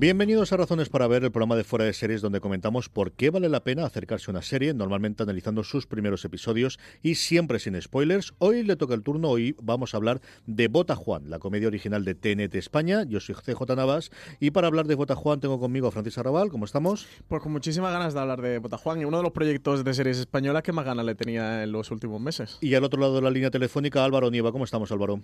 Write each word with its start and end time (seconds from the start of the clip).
Bienvenidos 0.00 0.50
a 0.50 0.56
Razones 0.56 0.88
para 0.88 1.06
Ver, 1.08 1.24
el 1.24 1.30
programa 1.30 1.56
de 1.56 1.62
Fuera 1.62 1.84
de 1.84 1.92
Series 1.92 2.22
donde 2.22 2.40
comentamos 2.40 2.88
por 2.88 3.12
qué 3.12 3.28
vale 3.28 3.50
la 3.50 3.64
pena 3.64 3.84
acercarse 3.84 4.30
a 4.30 4.32
una 4.32 4.40
serie, 4.40 4.72
normalmente 4.72 5.22
analizando 5.24 5.62
sus 5.62 5.86
primeros 5.86 6.24
episodios 6.24 6.78
y 7.02 7.16
siempre 7.16 7.58
sin 7.58 7.78
spoilers. 7.78 8.32
Hoy 8.38 8.62
le 8.62 8.76
toca 8.76 8.94
el 8.94 9.02
turno, 9.02 9.28
hoy 9.28 9.54
vamos 9.62 9.92
a 9.92 9.98
hablar 9.98 10.22
de 10.46 10.68
Bota 10.68 10.96
Juan, 10.96 11.28
la 11.28 11.38
comedia 11.38 11.68
original 11.68 12.06
de 12.06 12.14
TNT 12.14 12.54
España. 12.54 13.04
Yo 13.04 13.20
soy 13.20 13.34
CJ 13.34 13.76
Navas 13.76 14.10
y 14.40 14.52
para 14.52 14.68
hablar 14.68 14.86
de 14.86 14.94
Bota 14.94 15.14
Juan 15.14 15.38
tengo 15.38 15.60
conmigo 15.60 15.88
a 15.88 15.90
Francis 15.90 16.16
Arrabal. 16.16 16.48
¿Cómo 16.48 16.64
estamos? 16.64 17.06
Pues 17.28 17.42
con 17.42 17.52
muchísimas 17.52 17.92
ganas 17.92 18.14
de 18.14 18.20
hablar 18.20 18.40
de 18.40 18.58
Bota 18.58 18.78
Juan 18.78 19.02
y 19.02 19.04
uno 19.04 19.18
de 19.18 19.22
los 19.22 19.32
proyectos 19.32 19.84
de 19.84 19.92
series 19.92 20.16
españolas 20.16 20.62
que 20.62 20.72
más 20.72 20.86
ganas 20.86 21.04
le 21.04 21.14
tenía 21.14 21.62
en 21.62 21.72
los 21.72 21.90
últimos 21.90 22.22
meses. 22.22 22.56
Y 22.62 22.74
al 22.74 22.84
otro 22.84 22.98
lado 23.02 23.16
de 23.16 23.20
la 23.20 23.30
línea 23.30 23.50
telefónica, 23.50 24.02
Álvaro 24.02 24.30
Nieva. 24.30 24.50
¿Cómo 24.50 24.64
estamos, 24.64 24.90
Álvaro? 24.92 25.20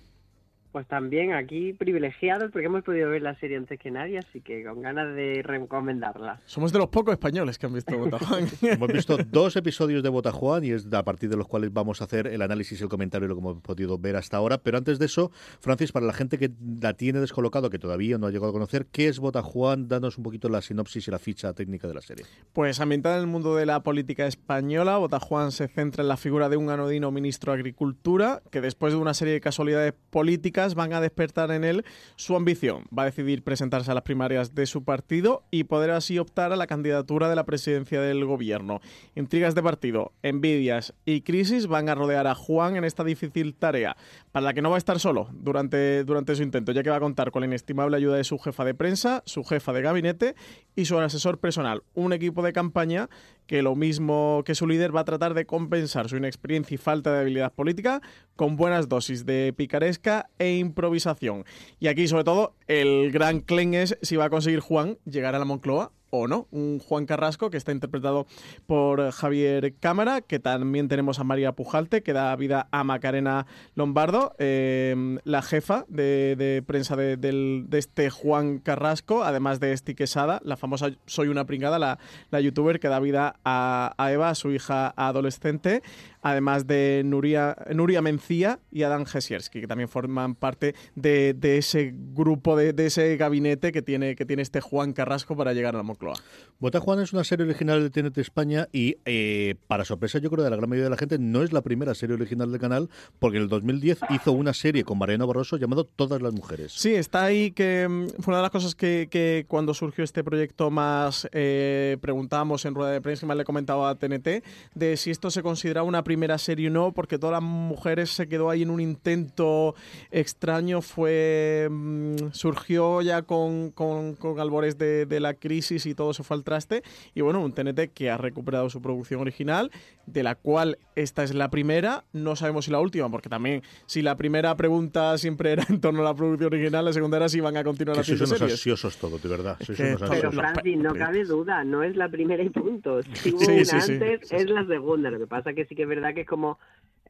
Pues 0.76 0.88
también 0.88 1.32
aquí 1.32 1.72
privilegiados 1.72 2.50
porque 2.52 2.66
hemos 2.66 2.84
podido 2.84 3.08
ver 3.08 3.22
la 3.22 3.34
serie 3.40 3.56
antes 3.56 3.80
que 3.80 3.90
nadie, 3.90 4.18
así 4.18 4.42
que 4.42 4.62
con 4.62 4.82
ganas 4.82 5.16
de 5.16 5.40
recomendarla. 5.42 6.42
Somos 6.44 6.70
de 6.70 6.78
los 6.78 6.88
pocos 6.88 7.12
españoles 7.12 7.58
que 7.58 7.64
han 7.64 7.72
visto 7.72 7.96
Botajuan. 7.96 8.46
hemos 8.60 8.92
visto 8.92 9.16
dos 9.16 9.56
episodios 9.56 10.02
de 10.02 10.10
Botajuan 10.10 10.64
y 10.64 10.72
es 10.72 10.86
a 10.92 11.02
partir 11.02 11.30
de 11.30 11.38
los 11.38 11.48
cuales 11.48 11.72
vamos 11.72 12.02
a 12.02 12.04
hacer 12.04 12.26
el 12.26 12.42
análisis 12.42 12.78
y 12.78 12.82
el 12.82 12.90
comentario 12.90 13.26
de 13.26 13.30
lo 13.30 13.36
que 13.36 13.40
hemos 13.40 13.62
podido 13.62 13.96
ver 13.96 14.16
hasta 14.16 14.36
ahora. 14.36 14.58
Pero 14.58 14.76
antes 14.76 14.98
de 14.98 15.06
eso, 15.06 15.30
Francis, 15.60 15.92
para 15.92 16.04
la 16.04 16.12
gente 16.12 16.36
que 16.36 16.50
la 16.82 16.92
tiene 16.92 17.20
descolocado, 17.20 17.70
que 17.70 17.78
todavía 17.78 18.18
no 18.18 18.26
ha 18.26 18.30
llegado 18.30 18.50
a 18.50 18.52
conocer, 18.52 18.84
¿qué 18.92 19.08
es 19.08 19.18
Botajuan? 19.18 19.88
Danos 19.88 20.18
un 20.18 20.24
poquito 20.24 20.50
la 20.50 20.60
sinopsis 20.60 21.08
y 21.08 21.10
la 21.10 21.18
ficha 21.18 21.54
técnica 21.54 21.88
de 21.88 21.94
la 21.94 22.02
serie. 22.02 22.26
Pues 22.52 22.80
ambientada 22.80 23.14
en 23.16 23.22
el 23.22 23.28
mundo 23.28 23.56
de 23.56 23.64
la 23.64 23.82
política 23.82 24.26
española, 24.26 24.98
Botajuan 24.98 25.52
se 25.52 25.68
centra 25.68 26.02
en 26.02 26.08
la 26.08 26.18
figura 26.18 26.50
de 26.50 26.58
un 26.58 26.68
anodino 26.68 27.10
ministro 27.10 27.52
de 27.52 27.60
Agricultura 27.60 28.42
que 28.50 28.60
después 28.60 28.92
de 28.92 28.98
una 28.98 29.14
serie 29.14 29.32
de 29.32 29.40
casualidades 29.40 29.94
políticas 30.10 30.65
van 30.74 30.92
a 30.92 31.00
despertar 31.00 31.50
en 31.50 31.64
él 31.64 31.84
su 32.16 32.36
ambición. 32.36 32.84
Va 32.96 33.02
a 33.02 33.06
decidir 33.06 33.42
presentarse 33.42 33.90
a 33.90 33.94
las 33.94 34.02
primarias 34.02 34.54
de 34.54 34.66
su 34.66 34.84
partido 34.84 35.44
y 35.50 35.64
poder 35.64 35.90
así 35.90 36.18
optar 36.18 36.52
a 36.52 36.56
la 36.56 36.66
candidatura 36.66 37.28
de 37.28 37.36
la 37.36 37.44
presidencia 37.44 38.00
del 38.00 38.24
gobierno. 38.24 38.80
Intrigas 39.14 39.54
de 39.54 39.62
partido, 39.62 40.12
envidias 40.22 40.94
y 41.04 41.22
crisis 41.22 41.66
van 41.66 41.88
a 41.88 41.94
rodear 41.94 42.26
a 42.26 42.34
Juan 42.34 42.76
en 42.76 42.84
esta 42.84 43.04
difícil 43.04 43.54
tarea, 43.54 43.96
para 44.36 44.44
la 44.44 44.52
que 44.52 44.60
no 44.60 44.68
va 44.68 44.76
a 44.76 44.84
estar 44.84 45.00
solo 45.00 45.30
durante, 45.32 46.04
durante 46.04 46.36
su 46.36 46.42
intento, 46.42 46.72
ya 46.72 46.82
que 46.82 46.90
va 46.90 46.96
a 46.96 47.00
contar 47.00 47.30
con 47.30 47.40
la 47.40 47.46
inestimable 47.46 47.96
ayuda 47.96 48.16
de 48.16 48.24
su 48.24 48.38
jefa 48.38 48.66
de 48.66 48.74
prensa, 48.74 49.22
su 49.24 49.44
jefa 49.44 49.72
de 49.72 49.80
gabinete 49.80 50.34
y 50.74 50.84
su 50.84 50.98
asesor 50.98 51.38
personal, 51.38 51.84
un 51.94 52.12
equipo 52.12 52.42
de 52.42 52.52
campaña 52.52 53.08
que 53.46 53.62
lo 53.62 53.74
mismo 53.76 54.42
que 54.44 54.54
su 54.54 54.66
líder 54.66 54.94
va 54.94 55.00
a 55.00 55.04
tratar 55.06 55.32
de 55.32 55.46
compensar 55.46 56.10
su 56.10 56.18
inexperiencia 56.18 56.74
y 56.74 56.76
falta 56.76 57.14
de 57.14 57.20
habilidad 57.20 57.54
política 57.54 58.02
con 58.34 58.56
buenas 58.56 58.90
dosis 58.90 59.24
de 59.24 59.54
picaresca 59.56 60.28
e 60.38 60.58
improvisación. 60.58 61.46
Y 61.80 61.86
aquí, 61.86 62.06
sobre 62.06 62.24
todo, 62.24 62.56
el 62.66 63.12
gran 63.12 63.40
clen 63.40 63.72
es 63.72 63.96
si 64.02 64.16
va 64.16 64.26
a 64.26 64.30
conseguir 64.30 64.60
Juan 64.60 64.98
llegar 65.06 65.34
a 65.34 65.38
la 65.38 65.46
Moncloa 65.46 65.92
o 66.16 66.28
no. 66.28 66.48
Un 66.50 66.78
Juan 66.78 67.06
Carrasco 67.06 67.50
que 67.50 67.56
está 67.56 67.72
interpretado 67.72 68.26
por 68.66 69.10
Javier 69.10 69.74
Cámara, 69.78 70.20
que 70.20 70.38
también 70.38 70.88
tenemos 70.88 71.18
a 71.18 71.24
María 71.24 71.52
Pujalte, 71.52 72.02
que 72.02 72.12
da 72.12 72.34
vida 72.36 72.68
a 72.70 72.84
Macarena 72.84 73.46
Lombardo, 73.74 74.34
em, 74.38 75.18
la 75.24 75.42
jefa 75.42 75.84
de, 75.88 76.62
prensa 76.66 76.96
de, 76.96 77.66
este 77.72 78.10
Juan 78.10 78.58
Carrasco, 78.58 79.22
además 79.22 79.60
de 79.60 79.72
Esti 79.72 79.94
Quesada, 79.94 80.40
la 80.44 80.56
famosa 80.56 80.90
Soy 81.06 81.28
una 81.28 81.46
pringada, 81.46 81.78
la, 81.78 81.98
la 82.30 82.40
youtuber 82.40 82.80
que 82.80 82.88
da 82.88 83.00
vida 83.00 83.36
a, 83.44 83.94
a 83.98 84.12
Eva, 84.12 84.34
su 84.34 84.50
hija 84.50 84.92
adolescente 84.96 85.82
además 86.30 86.66
de 86.66 87.02
Nuria, 87.04 87.56
Nuria 87.72 88.02
Mencía 88.02 88.58
y 88.72 88.82
Adán 88.82 89.06
Jesierski, 89.06 89.60
que 89.60 89.66
también 89.68 89.88
forman 89.88 90.34
parte 90.34 90.74
de, 90.96 91.36
ese 91.42 91.94
grupo, 91.94 92.56
de, 92.56 92.74
ese 92.84 93.16
gabinete 93.16 93.70
que 93.70 93.80
tiene, 93.80 94.16
que 94.16 94.26
tiene 94.26 94.42
este 94.42 94.60
Juan 94.60 94.92
Carrasco 94.92 95.36
para 95.36 95.52
llegar 95.52 95.74
a 95.74 95.78
la 95.78 95.84
Moncloa. 95.84 96.16
Bota 96.58 96.80
Juan 96.80 97.00
es 97.00 97.12
una 97.12 97.22
serie 97.22 97.46
original 97.46 97.80
de 97.80 97.90
TNT 97.90 98.18
España 98.18 98.68
y, 98.72 98.96
eh, 99.04 99.54
para 99.68 99.84
sorpresa 99.84 100.18
yo 100.18 100.28
creo 100.30 100.42
de 100.42 100.50
la 100.50 100.56
gran 100.56 100.68
mayoría 100.68 100.84
de 100.84 100.90
la 100.90 100.96
gente, 100.96 101.18
no 101.18 101.42
es 101.44 101.52
la 101.52 101.62
primera 101.62 101.94
serie 101.94 102.14
original 102.14 102.50
del 102.50 102.60
canal, 102.60 102.90
porque 103.20 103.36
en 103.36 103.44
el 103.44 103.48
2010 103.48 104.00
hizo 104.10 104.32
una 104.32 104.52
serie 104.52 104.82
con 104.82 104.98
Mariano 104.98 105.28
Barroso 105.28 105.56
llamado 105.58 105.84
Todas 105.84 106.20
las 106.20 106.32
Mujeres. 106.32 106.72
Sí, 106.72 106.94
está 106.94 107.24
ahí 107.24 107.52
que 107.52 107.86
mm, 107.88 108.20
fue 108.20 108.32
una 108.32 108.38
de 108.38 108.42
las 108.42 108.50
cosas 108.50 108.74
que, 108.74 109.44
cuando 109.48 109.74
surgió 109.74 110.02
este 110.02 110.24
proyecto 110.24 110.70
más 110.70 111.28
eh, 111.32 111.98
preguntábamos 112.00 112.64
en 112.64 112.74
rueda 112.74 112.90
de 112.90 113.00
prensa 113.00 113.26
y 113.26 113.28
más 113.28 113.36
le 113.36 113.44
comentaba 113.44 113.90
a 113.90 113.94
TNT, 113.94 114.42
de 114.74 114.96
si 114.96 115.10
esto 115.10 115.30
se 115.30 115.42
considera 115.42 115.82
una 115.82 116.02
primera 116.02 116.15
primera 116.16 116.38
serie 116.38 116.70
no, 116.70 116.92
porque 116.92 117.18
todas 117.18 117.34
las 117.34 117.42
mujeres 117.42 118.08
se 118.08 118.26
quedó 118.26 118.48
ahí 118.48 118.62
en 118.62 118.70
un 118.70 118.80
intento 118.80 119.74
extraño, 120.10 120.80
fue 120.80 121.68
mm, 121.70 122.30
surgió 122.32 123.02
ya 123.02 123.20
con, 123.20 123.70
con, 123.70 124.14
con 124.14 124.40
albores 124.40 124.78
de, 124.78 125.04
de, 125.04 125.20
la 125.20 125.34
crisis 125.34 125.84
y 125.84 125.94
todo 125.94 126.14
se 126.14 126.22
fue 126.22 126.38
al 126.38 126.42
traste. 126.42 126.82
Y 127.14 127.20
bueno, 127.20 127.44
un 127.44 127.52
TNT 127.52 127.92
que 127.92 128.10
ha 128.10 128.16
recuperado 128.16 128.70
su 128.70 128.80
producción 128.80 129.20
original, 129.20 129.70
de 130.06 130.22
la 130.22 130.36
cual 130.36 130.78
esta 130.94 131.22
es 131.22 131.34
la 131.34 131.50
primera, 131.50 132.04
no 132.14 132.34
sabemos 132.34 132.64
si 132.64 132.70
la 132.70 132.80
última, 132.80 133.10
porque 133.10 133.28
también 133.28 133.62
si 133.84 134.00
la 134.00 134.16
primera 134.16 134.56
pregunta 134.56 135.18
siempre 135.18 135.52
era 135.52 135.64
en 135.68 135.82
torno 135.82 136.00
a 136.00 136.04
la 136.04 136.14
producción 136.14 136.54
original, 136.54 136.86
la 136.86 136.94
segunda 136.94 137.18
era 137.18 137.28
si 137.28 137.40
van 137.40 137.58
a 137.58 137.64
continuar 137.64 137.98
haciendo 137.98 138.24
series. 138.24 138.40
unos 138.40 138.52
ansiosos 138.52 138.96
todo, 138.96 139.18
de 139.18 139.28
verdad. 139.28 139.58
Pero 139.66 140.32
Francis, 140.32 140.78
no 140.78 140.94
cabe 140.94 141.24
duda, 141.24 141.62
no 141.64 141.82
es 141.82 141.94
la 141.94 142.08
primera 142.08 142.42
y 142.42 142.48
punto. 142.48 143.02
Si 143.02 143.30
hubo 143.34 143.44
una 143.44 143.84
antes, 143.84 144.32
es 144.32 144.50
la 144.50 144.66
segunda. 144.66 145.10
Lo 145.10 145.18
que 145.18 145.26
pasa 145.26 145.52
que 145.52 145.66
sí 145.66 145.74
que 145.74 145.82
es 145.82 145.88
verdad 145.96 146.14
que 146.14 146.22
es 146.22 146.26
como 146.26 146.58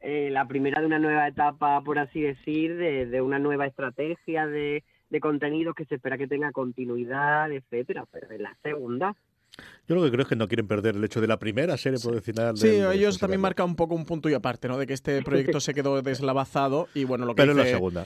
eh, 0.01 0.29
la 0.31 0.47
primera 0.47 0.81
de 0.81 0.87
una 0.87 0.99
nueva 0.99 1.27
etapa, 1.27 1.81
por 1.81 1.99
así 1.99 2.21
decir, 2.21 2.75
de, 2.75 3.05
de 3.05 3.21
una 3.21 3.39
nueva 3.39 3.67
estrategia 3.67 4.47
de, 4.47 4.83
de 5.09 5.19
contenido 5.19 5.73
que 5.73 5.85
se 5.85 5.95
espera 5.95 6.17
que 6.17 6.27
tenga 6.27 6.51
continuidad, 6.51 7.51
etcétera, 7.51 8.05
pero 8.11 8.31
en 8.31 8.43
la 8.43 8.57
segunda 8.63 9.15
yo 9.87 9.95
lo 9.95 10.03
que 10.03 10.11
creo 10.11 10.23
es 10.23 10.27
que 10.27 10.35
no 10.35 10.47
quieren 10.47 10.67
perder 10.67 10.95
el 10.95 11.03
hecho 11.03 11.21
de 11.21 11.27
la 11.27 11.39
primera 11.39 11.77
serie 11.77 11.97
profesional. 11.99 12.57
Sí, 12.57 12.67
ellos 12.67 13.17
también 13.17 13.39
marcan 13.39 13.67
un 13.67 13.75
poco 13.75 13.95
un 13.95 14.05
punto 14.05 14.29
y 14.29 14.33
aparte, 14.33 14.67
¿no? 14.67 14.77
De 14.77 14.85
que 14.85 14.93
este 14.93 15.21
proyecto 15.21 15.61
se 15.61 15.73
quedó 15.73 16.01
deslavazado 16.01 16.89
y 16.93 17.05
bueno, 17.05 17.25
lo 17.25 17.33
que 17.33 17.43
Pero 17.43 17.53
dice, 17.53 17.65
la 17.65 17.71
segunda, 17.71 18.05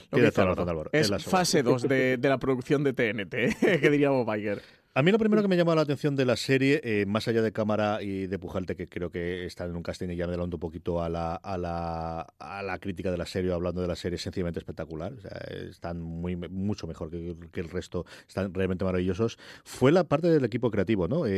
es, 0.92 1.24
fase 1.24 1.62
2 1.62 1.82
de, 1.82 2.16
de, 2.18 2.28
la 2.28 2.38
producción 2.38 2.84
de 2.84 2.92
TNT, 2.92 3.58
que 3.80 3.90
diría 3.90 4.10
Bob 4.10 4.32
Iger. 4.34 4.62
A 4.94 5.02
mí 5.02 5.10
lo 5.10 5.18
primero 5.18 5.40
que 5.40 5.48
me 5.48 5.56
llamó 5.56 5.74
la 5.74 5.80
atención 5.80 6.16
de 6.16 6.26
la 6.26 6.36
serie, 6.36 6.78
eh, 6.84 7.06
más 7.06 7.26
allá 7.26 7.40
de 7.40 7.50
cámara 7.50 8.02
y 8.02 8.26
de 8.26 8.38
Pujalte, 8.38 8.76
que 8.76 8.90
creo 8.90 9.08
que 9.08 9.46
está 9.46 9.64
en 9.64 9.74
un 9.74 9.82
casting 9.82 10.10
y 10.10 10.16
ya 10.16 10.26
me 10.26 10.34
adelanto 10.34 10.58
un 10.58 10.60
poquito 10.60 11.02
a 11.02 11.08
la, 11.08 11.34
a 11.34 11.56
la, 11.56 12.20
a 12.38 12.62
la 12.62 12.78
crítica 12.78 13.10
de 13.10 13.16
la 13.16 13.24
serie, 13.24 13.54
hablando 13.54 13.80
de 13.80 13.88
la 13.88 13.96
serie, 13.96 14.18
sencillamente 14.18 14.58
espectacular. 14.58 15.14
O 15.14 15.20
sea, 15.22 15.30
están 15.70 15.98
muy, 15.98 16.36
mucho 16.36 16.86
mejor 16.86 17.08
que, 17.08 17.34
el 17.54 17.70
resto, 17.70 18.04
están 18.28 18.52
realmente 18.52 18.84
maravillosos. 18.84 19.38
Fue 19.64 19.92
la 19.92 20.04
parte 20.04 20.28
del 20.28 20.44
equipo 20.44 20.70
creativo, 20.70 21.08
¿no? 21.08 21.24
Eh, 21.24 21.30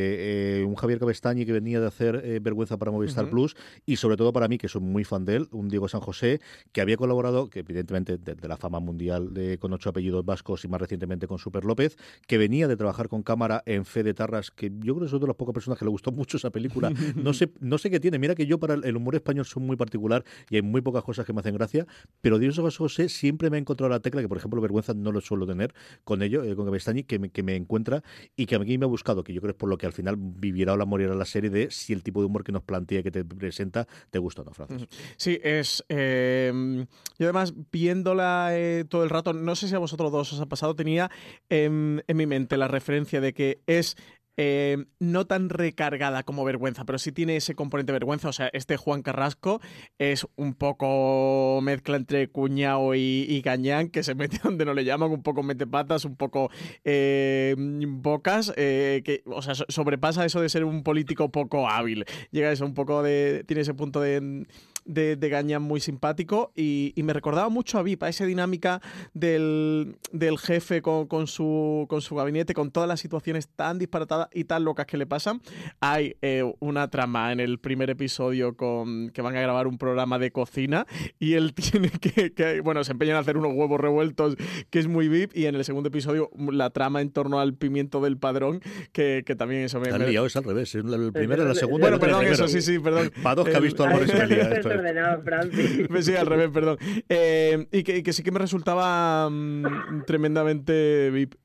eh, 0.59 0.65
un 0.67 0.75
Javier 0.75 0.99
Cabestañi 0.99 1.45
que 1.45 1.53
venía 1.53 1.79
de 1.79 1.87
hacer 1.87 2.41
Vergüenza 2.41 2.75
para 2.75 2.91
Movistar 2.91 3.29
Plus 3.29 3.55
y 3.85 3.95
sobre 3.95 4.17
todo 4.17 4.33
para 4.33 4.49
mí, 4.49 4.57
que 4.57 4.67
soy 4.67 4.81
muy 4.81 5.05
fan 5.05 5.23
de 5.23 5.37
él, 5.37 5.47
un 5.51 5.69
Diego 5.69 5.87
San 5.87 6.01
José, 6.01 6.41
que 6.73 6.81
había 6.81 6.97
colaborado, 6.97 7.49
que 7.49 7.59
evidentemente 7.59 8.17
de, 8.17 8.35
la 8.49 8.57
fama 8.57 8.81
mundial 8.81 9.33
de, 9.33 9.57
con 9.59 9.71
ocho 9.71 9.91
apellidos 9.91 10.25
vascos 10.25 10.65
y 10.65 10.67
más 10.67 10.81
recientemente 10.81 11.25
con 11.25 11.39
Super 11.39 11.63
López, 11.63 11.95
que 12.27 12.37
venía 12.37 12.67
de 12.67 12.75
trabajar 12.75 13.07
con 13.07 13.23
cámara 13.23 13.44
Cámara 13.45 13.63
en 13.65 13.85
Fe 13.85 14.01
de 14.01 14.13
Tarras, 14.13 14.49
que 14.49 14.71
yo 14.79 14.95
creo 14.95 14.99
que 15.01 15.05
es 15.05 15.13
una 15.13 15.21
de 15.21 15.27
las 15.27 15.35
pocas 15.35 15.53
personas 15.53 15.77
que 15.77 15.85
le 15.85 15.91
gustó 15.91 16.11
mucho 16.11 16.37
esa 16.37 16.49
película. 16.49 16.91
No 17.15 17.33
sé, 17.33 17.51
no 17.59 17.77
sé 17.77 17.89
qué 17.91 17.99
tiene. 17.99 18.17
Mira 18.17 18.33
que 18.33 18.47
yo 18.47 18.59
para 18.59 18.73
el 18.73 18.95
humor 18.95 19.15
español 19.15 19.45
soy 19.45 19.61
muy 19.61 19.75
particular 19.75 20.23
y 20.49 20.55
hay 20.55 20.61
muy 20.61 20.81
pocas 20.81 21.03
cosas 21.03 21.25
que 21.25 21.33
me 21.33 21.41
hacen 21.41 21.53
gracia, 21.53 21.85
pero 22.21 22.39
Dios 22.39 22.57
José 22.57 23.09
siempre 23.09 23.49
me 23.49 23.57
ha 23.57 23.59
encontrado 23.59 23.89
la 23.89 23.99
tecla 23.99 24.21
que, 24.21 24.27
por 24.27 24.37
ejemplo, 24.37 24.61
vergüenza 24.61 24.93
no 24.95 25.11
lo 25.11 25.21
suelo 25.21 25.45
tener 25.45 25.73
con 26.03 26.23
ello, 26.23 26.43
eh, 26.43 26.55
con 26.55 26.65
Gabestani, 26.65 27.03
que 27.03 27.19
me, 27.19 27.29
que 27.29 27.43
me 27.43 27.55
encuentra 27.55 28.03
y 28.35 28.47
que 28.47 28.55
a 28.55 28.59
mí 28.59 28.77
me 28.77 28.85
ha 28.85 28.87
buscado, 28.87 29.23
que 29.23 29.33
yo 29.33 29.41
creo 29.41 29.53
que 29.53 29.57
es 29.57 29.59
por 29.59 29.69
lo 29.69 29.77
que 29.77 29.85
al 29.85 29.93
final 29.93 30.15
vivirá 30.17 30.73
o 30.73 30.77
la 30.77 30.85
morirá 30.85 31.13
la 31.13 31.25
serie 31.25 31.49
de 31.49 31.69
si 31.69 31.93
el 31.93 32.01
tipo 32.01 32.21
de 32.21 32.25
humor 32.25 32.43
que 32.43 32.51
nos 32.51 32.63
plantea 32.63 33.01
y 33.01 33.03
que 33.03 33.11
te 33.11 33.23
presenta 33.23 33.87
te 34.09 34.17
gusta 34.17 34.41
o 34.41 34.45
no, 34.45 34.53
Francis. 34.53 34.87
Sí, 35.17 35.39
es. 35.43 35.83
Eh, 35.89 36.85
yo 37.19 37.25
además, 37.25 37.53
viéndola 37.71 38.49
eh, 38.53 38.85
todo 38.87 39.03
el 39.03 39.09
rato, 39.09 39.33
no 39.33 39.55
sé 39.55 39.67
si 39.67 39.75
a 39.75 39.79
vosotros 39.79 40.11
dos 40.11 40.33
os 40.33 40.41
ha 40.41 40.47
pasado, 40.47 40.75
tenía 40.75 41.11
en 41.49 42.03
mi 42.07 42.25
mente 42.25 42.57
la 42.57 42.67
referencia 42.67 43.21
de 43.21 43.34
que 43.35 43.59
es 43.67 43.95
eh, 44.37 44.85
no 44.99 45.25
tan 45.25 45.47
recargada 45.47 46.23
como 46.23 46.43
vergüenza, 46.43 46.83
pero 46.83 46.99
sí 46.99 47.13
tiene 47.13 47.37
ese 47.37 47.55
componente 47.55 47.93
de 47.93 47.99
vergüenza. 47.99 48.27
O 48.27 48.33
sea, 48.33 48.49
este 48.51 48.75
Juan 48.75 49.01
Carrasco 49.01 49.61
es 49.97 50.27
un 50.35 50.55
poco 50.55 51.59
mezcla 51.61 51.95
entre 51.95 52.27
cuñado 52.27 52.95
y, 52.95 53.41
gañán, 53.41 53.89
que 53.89 54.03
se 54.03 54.15
mete 54.15 54.39
donde 54.43 54.65
no 54.65 54.73
le 54.73 54.83
llaman, 54.83 55.11
un 55.11 55.23
poco 55.23 55.41
mete 55.43 55.67
patas, 55.67 56.03
un 56.03 56.17
poco 56.17 56.49
eh, 56.83 57.55
bocas, 57.57 58.51
eh, 58.57 59.01
que, 59.05 59.23
o 59.25 59.41
sea, 59.41 59.55
sobrepasa 59.55 60.25
eso 60.25 60.41
de 60.41 60.49
ser 60.49 60.65
un 60.65 60.83
político 60.83 61.31
poco 61.31 61.69
hábil. 61.69 62.05
Llega 62.31 62.51
eso 62.51 62.65
un 62.65 62.73
poco 62.73 63.03
de. 63.03 63.43
tiene 63.47 63.61
ese 63.61 63.73
punto 63.73 64.01
de 64.01 64.45
de, 64.85 65.15
de 65.15 65.59
muy 65.59 65.79
simpático 65.79 66.51
y, 66.55 66.93
me 67.05 67.13
recordaba 67.13 67.49
mucho 67.49 67.77
a 67.77 67.83
Vipa, 67.83 68.09
esa 68.09 68.25
dinámica 68.25 68.81
del, 69.13 69.97
jefe 70.39 70.81
con, 70.81 71.27
su, 71.27 71.85
con 71.87 72.01
su 72.01 72.15
gabinete, 72.15 72.55
con 72.55 72.71
todas 72.71 72.89
las 72.89 72.99
situaciones 72.99 73.47
tan 73.47 73.77
disparatadas 73.77 74.29
y 74.33 74.45
tan 74.45 74.63
locas 74.63 74.87
que 74.87 74.97
le 74.97 75.05
pasan. 75.05 75.41
Hay 75.81 76.15
eh, 76.23 76.43
una 76.59 76.89
trama 76.89 77.31
en 77.31 77.39
el 77.39 77.59
primer 77.59 77.91
episodio 77.91 78.55
con 78.55 79.11
que 79.11 79.21
van 79.21 79.35
a 79.35 79.41
grabar 79.41 79.67
un 79.67 79.77
programa 79.77 80.17
de 80.17 80.31
cocina 80.31 80.87
y 81.19 81.33
él 81.33 81.53
tiene 81.53 81.89
que, 81.89 82.61
bueno, 82.61 82.83
se 82.83 82.93
empeñan 82.93 83.17
a 83.17 83.19
hacer 83.19 83.37
unos 83.37 83.53
huevos 83.53 83.79
revueltos 83.79 84.35
que 84.71 84.79
es 84.79 84.87
muy 84.87 85.07
VIP 85.07 85.35
y 85.35 85.45
en 85.45 85.55
el 85.55 85.63
segundo 85.63 85.89
episodio 85.89 86.31
la 86.51 86.71
trama 86.71 87.01
en 87.01 87.11
torno 87.11 87.39
al 87.39 87.53
pimiento 87.53 88.01
del 88.01 88.17
padrón 88.17 88.61
que, 88.91 89.23
también 89.37 89.63
eso 89.63 89.79
me... 89.79 89.95
Liado, 89.95 90.25
es 90.25 90.35
al 90.35 90.43
revés, 90.43 90.73
el 90.75 91.11
primero 91.13 91.43
y 91.43 91.47
la 91.47 91.55
segunda. 91.55 91.87
Bueno, 91.87 91.99
perdón, 91.99 92.25
eso 92.25 92.47
sí, 92.47 92.61
sí, 92.61 92.79
perdón. 92.79 93.11
Para 93.21 93.35
dos 93.35 93.49
que 93.49 93.55
ha 93.55 93.59
visto 93.59 93.83
algo 93.83 93.99
esto 94.03 94.69
ordenado, 94.79 95.21
Francis. 95.23 95.87
sí, 96.05 96.15
al 96.15 96.27
revés, 96.27 96.49
perdón. 96.51 96.77
Eh, 97.09 97.67
y, 97.71 97.83
que, 97.83 98.13
sí 98.13 98.23
que 98.23 98.31
me 98.31 98.39
resultaba 98.39 99.29
mm, 99.29 100.03
tremendamente 100.05 101.09
VIP. 101.11 101.35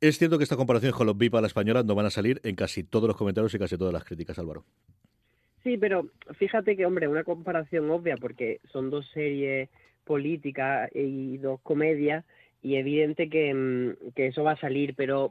Es 0.00 0.18
cierto 0.18 0.38
que 0.38 0.44
esta 0.44 0.56
comparación 0.56 0.92
con 0.92 1.06
los 1.06 1.16
VIP 1.16 1.34
a 1.34 1.40
la 1.40 1.46
española 1.46 1.82
no 1.82 1.94
van 1.94 2.06
a 2.06 2.10
salir 2.10 2.40
en 2.44 2.54
casi 2.54 2.84
todos 2.84 3.08
los 3.08 3.16
comentarios 3.16 3.54
y 3.54 3.58
casi 3.58 3.78
todas 3.78 3.94
las 3.94 4.04
críticas, 4.04 4.38
Álvaro. 4.38 4.64
Sí, 5.62 5.78
pero 5.78 6.06
fíjate 6.38 6.76
que, 6.76 6.86
hombre, 6.86 7.08
una 7.08 7.24
comparación 7.24 7.90
obvia 7.90 8.16
porque 8.16 8.60
son 8.72 8.90
dos 8.90 9.06
series 9.12 9.68
políticas 10.04 10.90
y 10.94 11.38
dos 11.38 11.60
comedias 11.62 12.24
y 12.62 12.76
evidente 12.76 13.28
que, 13.28 13.52
mm, 13.52 14.12
que 14.14 14.28
eso 14.28 14.44
va 14.44 14.52
a 14.52 14.60
salir, 14.60 14.94
pero 14.94 15.30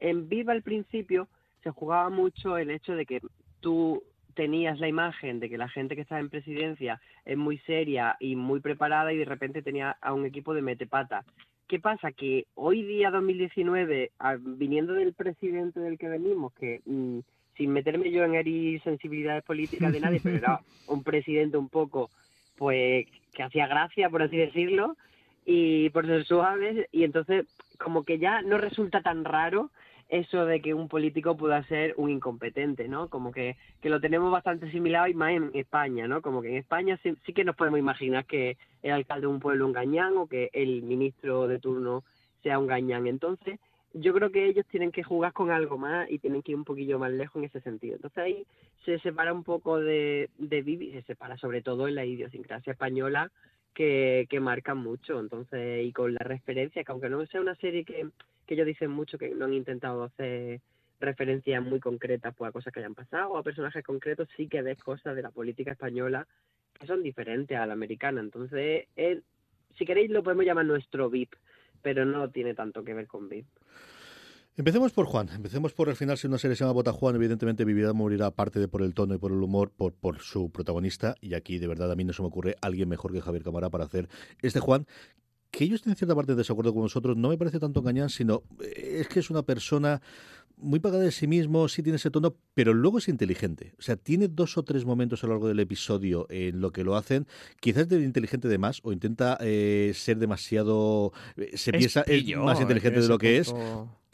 en 0.00 0.28
Viva 0.28 0.52
al 0.52 0.62
principio 0.62 1.28
se 1.62 1.70
jugaba 1.70 2.08
mucho 2.10 2.56
el 2.58 2.70
hecho 2.70 2.94
de 2.94 3.06
que 3.06 3.20
tú 3.60 4.02
tenías 4.36 4.78
la 4.78 4.86
imagen 4.86 5.40
de 5.40 5.48
que 5.48 5.58
la 5.58 5.68
gente 5.68 5.96
que 5.96 6.02
está 6.02 6.20
en 6.20 6.28
presidencia 6.28 7.00
es 7.24 7.36
muy 7.36 7.58
seria 7.60 8.16
y 8.20 8.36
muy 8.36 8.60
preparada 8.60 9.12
y 9.12 9.16
de 9.16 9.24
repente 9.24 9.62
tenía 9.62 9.96
a 10.00 10.12
un 10.12 10.26
equipo 10.26 10.54
de 10.54 10.62
metepata. 10.62 11.24
¿Qué 11.66 11.80
pasa? 11.80 12.12
Que 12.12 12.46
hoy 12.54 12.82
día 12.84 13.10
2019, 13.10 14.12
viniendo 14.38 14.92
del 14.92 15.14
presidente 15.14 15.80
del 15.80 15.98
que 15.98 16.08
venimos, 16.08 16.52
que 16.52 16.80
mm, 16.84 17.18
sin 17.56 17.72
meterme 17.72 18.12
yo 18.12 18.22
en 18.22 18.34
herir 18.36 18.80
sensibilidades 18.82 19.42
políticas 19.42 19.92
de 19.92 20.00
nadie, 20.00 20.20
pero 20.22 20.36
era 20.36 20.60
un 20.86 21.02
presidente 21.02 21.56
un 21.56 21.68
poco, 21.68 22.10
pues, 22.56 23.06
que 23.32 23.42
hacía 23.42 23.66
gracia, 23.66 24.10
por 24.10 24.22
así 24.22 24.36
decirlo, 24.36 24.96
y 25.44 25.90
por 25.90 26.06
ser 26.06 26.24
suaves, 26.24 26.86
y 26.92 27.04
entonces 27.04 27.46
como 27.78 28.04
que 28.04 28.18
ya 28.18 28.42
no 28.42 28.58
resulta 28.58 29.00
tan 29.00 29.24
raro 29.24 29.70
eso 30.08 30.46
de 30.46 30.60
que 30.60 30.72
un 30.72 30.88
político 30.88 31.36
pueda 31.36 31.62
ser 31.64 31.94
un 31.96 32.10
incompetente, 32.10 32.88
¿no? 32.88 33.08
Como 33.08 33.32
que, 33.32 33.56
que 33.80 33.90
lo 33.90 34.00
tenemos 34.00 34.30
bastante 34.30 34.70
similar 34.70 35.10
y 35.10 35.14
más 35.14 35.32
en 35.32 35.50
España, 35.54 36.06
¿no? 36.06 36.22
Como 36.22 36.42
que 36.42 36.48
en 36.48 36.56
España 36.56 36.98
sí, 37.02 37.16
que 37.32 37.44
nos 37.44 37.56
podemos 37.56 37.80
imaginar 37.80 38.24
que 38.24 38.56
el 38.82 38.92
alcalde 38.92 39.22
de 39.22 39.32
un 39.32 39.40
pueblo 39.40 39.66
un 39.66 39.72
gañán 39.72 40.16
o 40.16 40.28
que 40.28 40.50
el 40.52 40.82
ministro 40.82 41.48
de 41.48 41.58
turno 41.58 42.04
sea 42.42 42.58
un 42.58 42.68
gañán. 42.68 43.06
Entonces, 43.08 43.58
yo 43.94 44.14
creo 44.14 44.30
que 44.30 44.46
ellos 44.46 44.64
tienen 44.70 44.92
que 44.92 45.02
jugar 45.02 45.32
con 45.32 45.50
algo 45.50 45.78
más 45.78 46.08
y 46.10 46.18
tienen 46.18 46.42
que 46.42 46.52
ir 46.52 46.58
un 46.58 46.64
poquillo 46.64 46.98
más 46.98 47.10
lejos 47.10 47.36
en 47.36 47.44
ese 47.44 47.60
sentido. 47.60 47.96
Entonces 47.96 48.18
ahí 48.18 48.46
se 48.84 48.98
separa 49.00 49.32
un 49.32 49.42
poco 49.42 49.80
de, 49.80 50.30
de 50.38 50.62
Vivi, 50.62 50.92
se 50.92 51.02
separa 51.02 51.36
sobre 51.38 51.62
todo 51.62 51.88
en 51.88 51.94
la 51.94 52.04
idiosincrasia 52.04 52.72
española 52.72 53.32
que, 53.74 54.26
que 54.28 54.38
marca 54.38 54.74
mucho. 54.74 55.18
Entonces, 55.18 55.84
y 55.84 55.92
con 55.92 56.14
la 56.14 56.24
referencia, 56.24 56.84
que 56.84 56.92
aunque 56.92 57.08
no 57.08 57.24
sea 57.26 57.40
una 57.40 57.56
serie 57.56 57.84
que 57.84 58.06
que 58.46 58.54
ellos 58.54 58.66
dicen 58.66 58.90
mucho 58.90 59.18
que 59.18 59.34
no 59.34 59.44
han 59.44 59.54
intentado 59.54 60.04
hacer 60.04 60.60
referencias 61.00 61.62
muy 61.62 61.80
concretas 61.80 62.34
pues, 62.34 62.48
a 62.48 62.52
cosas 62.52 62.72
que 62.72 62.80
hayan 62.80 62.94
pasado 62.94 63.30
o 63.30 63.38
a 63.38 63.42
personajes 63.42 63.84
concretos, 63.84 64.28
sí 64.36 64.48
que 64.48 64.62
ves 64.62 64.78
cosas 64.82 65.14
de 65.14 65.22
la 65.22 65.30
política 65.30 65.72
española 65.72 66.26
que 66.72 66.86
son 66.86 67.02
diferentes 67.02 67.56
a 67.56 67.66
la 67.66 67.72
americana. 67.72 68.20
Entonces, 68.20 68.86
si 69.76 69.84
queréis 69.84 70.10
lo 70.10 70.22
podemos 70.22 70.44
llamar 70.44 70.66
nuestro 70.66 71.10
VIP, 71.10 71.34
pero 71.82 72.04
no 72.04 72.30
tiene 72.30 72.54
tanto 72.54 72.84
que 72.84 72.94
ver 72.94 73.06
con 73.06 73.28
VIP. 73.28 73.46
Empecemos 74.58 74.92
por 74.92 75.04
Juan, 75.04 75.28
empecemos 75.34 75.74
por 75.74 75.90
el 75.90 75.96
final, 75.96 76.16
si 76.16 76.26
una 76.26 76.38
serie 76.38 76.56
se 76.56 76.64
llama 76.64 76.72
Bota 76.72 76.90
Juan, 76.90 77.14
evidentemente 77.14 77.66
Vivirá 77.66 77.92
morirá 77.92 78.26
aparte 78.26 78.58
de 78.58 78.68
por 78.68 78.80
el 78.80 78.94
tono 78.94 79.14
y 79.14 79.18
por 79.18 79.30
el 79.30 79.42
humor, 79.42 79.70
por, 79.70 79.92
por 79.92 80.20
su 80.20 80.50
protagonista, 80.50 81.14
y 81.20 81.34
aquí 81.34 81.58
de 81.58 81.66
verdad 81.66 81.92
a 81.92 81.94
mí 81.94 82.04
no 82.04 82.14
se 82.14 82.22
me 82.22 82.28
ocurre 82.28 82.56
alguien 82.62 82.88
mejor 82.88 83.12
que 83.12 83.20
Javier 83.20 83.42
Cámara 83.42 83.68
para 83.68 83.84
hacer 83.84 84.08
este 84.40 84.60
Juan, 84.60 84.86
que 85.56 85.64
ellos 85.64 85.80
tienen 85.80 85.96
cierta 85.96 86.14
parte 86.14 86.32
de 86.32 86.36
desacuerdo 86.36 86.74
con 86.74 86.82
nosotros, 86.82 87.16
no 87.16 87.30
me 87.30 87.38
parece 87.38 87.58
tanto 87.58 87.80
engañar, 87.80 88.10
sino 88.10 88.42
eh, 88.62 88.98
es 89.00 89.08
que 89.08 89.20
es 89.20 89.30
una 89.30 89.42
persona 89.42 90.02
muy 90.58 90.80
pagada 90.80 91.02
de 91.02 91.10
sí 91.10 91.26
mismo, 91.26 91.66
sí 91.68 91.82
tiene 91.82 91.96
ese 91.96 92.10
tono, 92.10 92.36
pero 92.52 92.74
luego 92.74 92.98
es 92.98 93.08
inteligente. 93.08 93.72
O 93.78 93.82
sea, 93.82 93.96
tiene 93.96 94.28
dos 94.28 94.58
o 94.58 94.64
tres 94.64 94.84
momentos 94.84 95.24
a 95.24 95.26
lo 95.26 95.32
largo 95.32 95.48
del 95.48 95.58
episodio 95.60 96.26
en 96.28 96.60
lo 96.60 96.72
que 96.72 96.84
lo 96.84 96.94
hacen. 96.94 97.26
Quizás 97.58 97.90
es 97.90 98.02
inteligente 98.02 98.48
de 98.48 98.58
más 98.58 98.80
o 98.82 98.92
intenta 98.92 99.38
eh, 99.40 99.92
ser 99.94 100.18
demasiado. 100.18 101.14
Eh, 101.38 101.56
se 101.56 101.72
piensa 101.72 102.02
es 102.02 102.36
más 102.36 102.60
inteligente 102.60 103.00
de 103.00 103.08
lo 103.08 103.16
que 103.16 103.38
es 103.38 103.54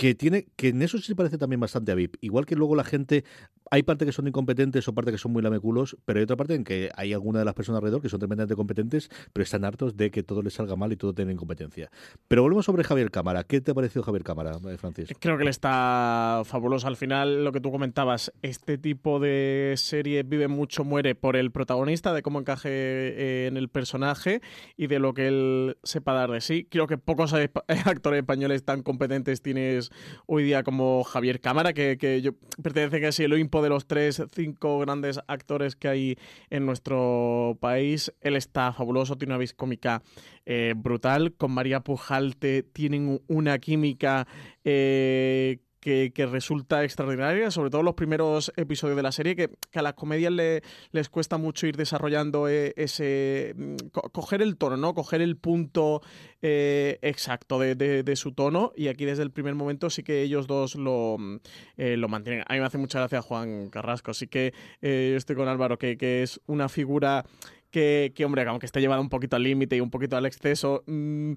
que 0.02 0.16
tiene 0.16 0.49
que 0.56 0.70
en 0.70 0.82
eso 0.82 0.99
sí 0.99 1.04
se 1.04 1.14
parece 1.14 1.38
también 1.38 1.60
bastante 1.60 1.93
a 1.93 1.94
VIP. 1.94 2.16
Igual 2.22 2.44
que 2.44 2.56
luego 2.56 2.75
la 2.75 2.82
gente, 2.82 3.22
hay 3.70 3.84
parte 3.84 4.04
que 4.04 4.10
son 4.10 4.26
incompetentes 4.26 4.88
o 4.88 4.94
parte 4.96 5.12
que 5.12 5.19
son 5.19 5.31
muy 5.31 5.43
lameculos, 5.43 5.96
pero 6.04 6.19
hay 6.19 6.25
otra 6.25 6.34
parte 6.34 6.56
en 6.56 6.64
que 6.64 6.90
hay 6.96 7.12
alguna 7.12 7.38
de 7.38 7.44
las 7.44 7.54
personas 7.54 7.78
alrededor 7.78 8.02
que 8.02 8.09
son 8.09 8.18
tremendamente 8.18 8.56
competentes, 8.56 9.09
pero 9.32 9.44
están 9.44 9.64
hartos 9.64 9.97
de 9.97 10.11
que 10.11 10.25
todo 10.25 10.42
les 10.42 10.54
salga 10.54 10.75
mal 10.75 10.92
y 10.92 10.97
todo 10.97 11.14
tiene 11.14 11.30
incompetencia. 11.30 11.88
Pero 12.26 12.42
volvemos 12.42 12.66
sobre 12.66 12.82
Javier 12.82 13.12
Cámara. 13.12 13.44
¿Qué 13.44 13.61
te 13.61 13.71
ha 13.71 13.75
parecido 13.75 14.02
Javier 14.02 14.25
Cámara, 14.25 14.59
eh, 14.68 14.76
Francis? 14.76 15.09
Creo 15.21 15.38
que 15.38 15.44
le 15.44 15.50
está 15.50 16.42
fabuloso. 16.47 16.88
Al 16.88 16.97
final, 16.97 17.44
lo 17.44 17.52
que 17.52 17.61
tú 17.61 17.71
comentabas, 17.71 18.32
este 18.42 18.78
tipo 18.78 19.21
de 19.21 19.75
serie 19.76 20.25
vive 20.25 20.49
mucho, 20.49 20.82
muere 20.82 21.14
por 21.14 21.37
el 21.37 21.52
protagonista, 21.52 22.12
de 22.12 22.23
cómo 22.23 22.40
encaje 22.40 22.71
eh, 22.73 23.47
en 23.47 23.56
el 23.56 23.68
personaje 23.68 24.40
y 24.76 24.88
de 24.88 24.99
lo 24.99 25.14
que 25.14 25.28
él 25.28 25.76
sepa 25.85 26.12
dar 26.12 26.32
de 26.32 26.40
sí. 26.40 26.66
Creo 26.68 26.88
que 26.88 26.99
pocos 26.99 27.32
actores 27.68 28.18
españoles 28.18 28.64
tan 28.64 28.82
competentes 28.82 29.42
tienes 29.42 29.91
hoy 30.26 30.44
día 30.44 30.62
como 30.62 31.04
Javier 31.04 31.40
Cámara, 31.40 31.72
que, 31.72 32.32
pertenece 32.62 33.00
casi 33.00 33.25
el 33.25 33.32
Olimpo 33.32 33.62
de 33.62 33.68
los 33.68 33.87
tres, 33.87 34.22
cinco 34.34 34.78
grandes 34.78 35.20
actores 35.26 35.76
que 35.76 35.88
hay 35.88 36.18
en 36.50 36.66
nuestro 36.66 37.56
país. 37.61 38.12
Él 38.20 38.37
está 38.37 38.72
fabuloso, 38.72 39.16
tiene 39.16 39.34
una 39.34 39.38
vis 39.38 39.54
cómica 39.54 40.02
eh, 40.46 40.75
brutal. 40.76 41.32
Con 41.34 41.52
María 41.52 41.80
Pujalte 41.80 42.62
tienen 42.62 43.20
una 43.28 43.58
química 43.58 44.26
eh, 44.64 45.58
que, 45.83 46.27
resulta 46.31 46.85
extraordinaria, 46.85 47.51
sobre 47.51 47.69
todo 47.69 47.83
los 47.83 47.95
primeros 47.95 48.53
episodios 48.57 48.97
de 48.97 49.03
la 49.03 49.11
serie, 49.11 49.35
que, 49.35 49.51
a 49.75 49.83
las 49.83 49.95
comedias 49.95 50.33
les 50.33 51.09
cuesta 51.11 51.39
mucho 51.39 51.67
ir 51.67 51.77
desarrollando 51.77 52.49
eh, 52.49 52.73
ese. 52.77 53.55
Mm, 53.57 53.77
coger 54.12 54.43
el 54.43 54.57
tono, 54.57 54.77
¿no? 54.77 54.95
Coger 54.95 55.21
el 55.21 55.37
punto 55.37 56.01
eh, 56.41 56.99
exacto 57.03 57.59
de, 57.59 58.17
su 58.17 58.33
tono. 58.33 58.73
Y 58.77 58.89
aquí 58.89 59.05
desde 59.05 59.25
el 59.25 59.33
primer 59.33 59.57
momento 59.57 59.91
sí 59.91 60.05
que 60.05 60.23
ellos 60.23 60.47
dos 60.47 60.77
lo, 60.77 61.17
mm, 61.19 61.37
eh, 61.77 61.97
lo 61.97 62.09
mantienen. 62.09 62.45
A 62.47 62.55
mí 62.55 62.61
me 62.61 62.67
hace 62.67 62.79
mucha 62.79 63.01
gracia 63.01 63.21
Juan 63.21 63.69
Carrasco. 63.69 64.12
Así 64.12 64.29
que 64.29 64.55
yo 64.81 65.17
estoy 65.17 65.35
con 65.35 65.49
Álvaro, 65.49 65.79
que, 65.79 65.97
que 65.97 66.23
es 66.23 66.41
una 66.47 66.69
figura 66.69 67.25
que, 67.73 68.12
que, 68.14 68.25
hombre, 68.25 68.43
aunque 68.43 68.67
esté 68.67 68.81
llevada 68.81 69.00
un 69.00 69.09
poquito 69.09 69.35
al 69.35 69.43
límite 69.43 69.76
y 69.76 69.81
un 69.81 69.91
poquito 69.91 70.17
al 70.17 70.26
exceso, 70.26 70.85
mm, 70.87 71.33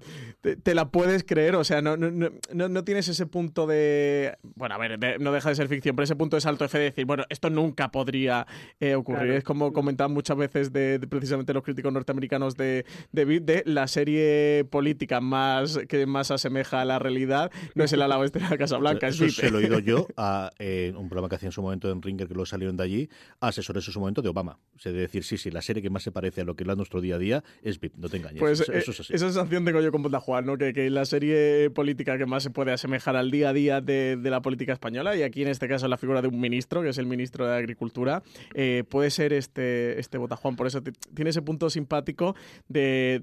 te, 0.62 0.74
la 0.74 0.90
puedes 0.90 1.24
creer, 1.24 1.56
o 1.56 1.64
sea, 1.64 1.82
no, 1.82 1.96
no, 1.96 2.10
no, 2.10 2.68
no, 2.68 2.84
tienes 2.84 3.08
ese 3.08 3.26
punto 3.26 3.66
de, 3.66 4.36
bueno, 4.54 4.74
a 4.74 4.78
ver, 4.78 5.20
no 5.20 5.32
deja 5.32 5.48
de 5.48 5.54
ser 5.56 5.68
ficción, 5.68 5.96
pero 5.96 6.04
ese 6.04 6.14
punto 6.14 6.36
de 6.36 6.42
salto 6.42 6.66
F 6.66 6.78
de 6.78 6.84
decir, 6.84 7.06
bueno, 7.06 7.24
esto 7.30 7.50
nunca 7.50 7.90
podría 7.90 8.46
eh, 8.78 8.94
ocurrir. 8.94 9.32
Es 9.32 9.44
como 9.44 9.72
comentaban 9.72 10.12
muchas 10.12 10.36
veces 10.36 10.72
de, 10.72 11.00
precisamente 11.08 11.54
los 11.54 11.62
críticos 11.62 11.92
norteamericanos 11.92 12.54
de, 12.54 12.84
de, 13.12 13.40
de 13.40 13.62
la 13.64 13.88
serie 13.88 14.66
política 14.70 15.20
más 15.20 15.78
que 15.88 16.04
más 16.04 16.30
asemeja 16.30 16.82
a 16.82 16.84
la 16.84 16.98
realidad, 16.98 17.50
no 17.74 17.82
es 17.82 17.92
el 17.94 18.02
ala 18.02 18.18
oeste 18.18 18.40
de 18.40 18.48
la 18.48 18.58
Casa 18.58 18.76
Blanca, 18.76 19.08
Eso 19.08 19.28
se 19.30 19.50
lo 19.50 19.58
he 19.58 19.64
oído 19.64 19.78
yo 19.78 20.06
a 20.18 20.50
un 20.94 21.08
programa 21.08 21.30
que 21.30 21.36
hacía 21.36 21.48
en 21.48 21.52
su 21.52 21.62
momento 21.62 21.90
en 21.90 22.02
Ringer, 22.02 22.28
que 22.28 22.34
lo 22.34 22.44
salieron 22.44 22.76
de 22.76 22.84
allí, 22.84 23.08
a 23.40 23.48
asesores 23.48 23.86
en 23.86 23.92
su 23.92 24.00
momento 24.00 24.20
de 24.20 24.28
Obama. 24.28 24.58
O 24.76 24.78
sea, 24.78 24.92
de 24.92 25.00
decir, 25.00 25.24
sí, 25.24 25.38
sí, 25.38 25.50
la 25.50 25.62
serie 25.62 25.82
que 25.82 25.88
más 25.88 26.02
se 26.02 26.12
parece 26.12 26.25
a 26.34 26.44
lo 26.44 26.54
que 26.54 26.64
es 26.64 26.76
nuestro 26.76 27.00
día 27.00 27.16
a 27.16 27.18
día 27.18 27.44
es 27.62 27.80
VIP, 27.80 27.96
no 27.96 28.08
te 28.08 28.18
engañes. 28.18 28.40
Pues 28.40 28.60
eso, 28.60 28.72
eh, 28.72 28.78
es 28.78 28.88
así. 28.88 29.14
esa 29.14 29.26
sensación 29.26 29.64
tengo 29.64 29.80
yo 29.80 29.92
con 29.92 30.02
Juan, 30.06 30.46
¿no? 30.46 30.56
Que, 30.56 30.72
que, 30.72 30.90
la 30.90 31.04
serie 31.04 31.70
política 31.70 32.16
que 32.18 32.26
más 32.26 32.42
se 32.42 32.50
puede 32.50 32.72
asemejar 32.72 33.16
al 33.16 33.30
día 33.30 33.50
a 33.50 33.52
día 33.52 33.80
de, 33.80 34.16
de, 34.16 34.30
la 34.30 34.40
política 34.42 34.72
española, 34.72 35.16
y 35.16 35.22
aquí 35.22 35.42
en 35.42 35.48
este 35.48 35.68
caso 35.68 35.88
la 35.88 35.96
figura 35.96 36.22
de 36.22 36.28
un 36.28 36.40
ministro, 36.40 36.82
que 36.82 36.90
es 36.90 36.98
el 36.98 37.06
ministro 37.06 37.46
de 37.46 37.56
Agricultura, 37.56 38.22
eh, 38.54 38.84
puede 38.88 39.10
ser 39.10 39.32
este, 39.32 39.98
este 39.98 40.18
Botajuan. 40.18 40.56
Por 40.56 40.66
eso 40.66 40.82
tiene 41.14 41.30
ese 41.30 41.42
punto 41.42 41.70
simpático 41.70 42.34
de 42.68 43.22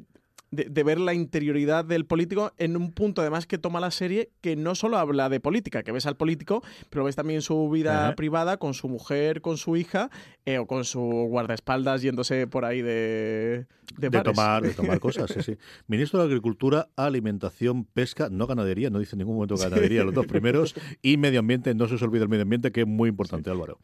de, 0.53 0.83
ver 0.83 0.99
la 0.99 1.13
interioridad 1.13 1.85
del 1.85 2.05
político 2.05 2.53
en 2.57 2.77
un 2.77 2.91
punto 2.91 3.21
además 3.21 3.47
que 3.47 3.57
toma 3.57 3.79
la 3.79 3.91
serie 3.91 4.29
que 4.41 4.55
no 4.55 4.75
solo 4.75 4.97
habla 4.97 5.29
de 5.29 5.39
política, 5.39 5.83
que 5.83 5.91
ves 5.91 6.05
al 6.05 6.15
político, 6.15 6.63
pero 6.89 7.03
ves 7.03 7.15
también 7.15 7.41
su 7.41 7.69
vida 7.69 8.15
privada 8.15 8.57
con 8.57 8.73
su 8.73 8.89
mujer, 8.89 9.41
con 9.41 9.57
su 9.57 9.75
hija 9.75 10.09
eh, 10.45 10.59
o 10.59 10.67
con 10.67 10.85
su 10.85 11.01
guardaespaldas 11.01 12.01
yéndose 12.01 12.47
por 12.47 12.65
ahí 12.65 12.81
de... 12.81 13.65
De, 13.97 14.09
tomar, 14.09 14.63
de 14.63 14.73
tomar 14.73 14.99
cosas, 15.01 15.29
sí, 15.31 15.43
sí. 15.43 15.57
Ministro 15.87 16.19
de 16.19 16.25
Agricultura, 16.25 16.87
Alimentación, 16.95 17.85
Pesca, 17.85 18.29
no 18.31 18.47
ganadería, 18.47 18.89
no 18.89 18.97
dice 18.97 19.15
en 19.15 19.19
ningún 19.19 19.35
momento 19.35 19.55
ganadería, 19.55 20.03
los 20.03 20.13
dos 20.13 20.25
primeros, 20.25 20.73
y 21.01 21.17
medio 21.17 21.39
ambiente, 21.39 21.75
no 21.75 21.87
se 21.87 21.95
os 21.95 22.01
olvide 22.01 22.23
el 22.23 22.29
medio 22.29 22.43
ambiente, 22.43 22.71
que 22.71 22.81
es 22.81 22.87
muy 22.87 23.09
importante, 23.09 23.51
Álvaro. 23.51 23.77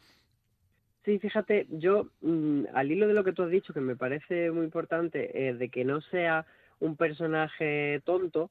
Sí, 1.05 1.17
fíjate, 1.19 1.67
yo 1.71 2.09
mm, 2.21 2.65
al 2.73 2.91
hilo 2.91 3.07
de 3.07 3.13
lo 3.13 3.23
que 3.23 3.33
tú 3.33 3.43
has 3.43 3.49
dicho, 3.49 3.73
que 3.73 3.81
me 3.81 3.95
parece 3.95 4.51
muy 4.51 4.65
importante, 4.65 5.49
eh, 5.49 5.53
de 5.53 5.69
que 5.69 5.83
no 5.83 6.01
sea 6.01 6.45
un 6.79 6.95
personaje 6.95 8.01
tonto, 8.05 8.49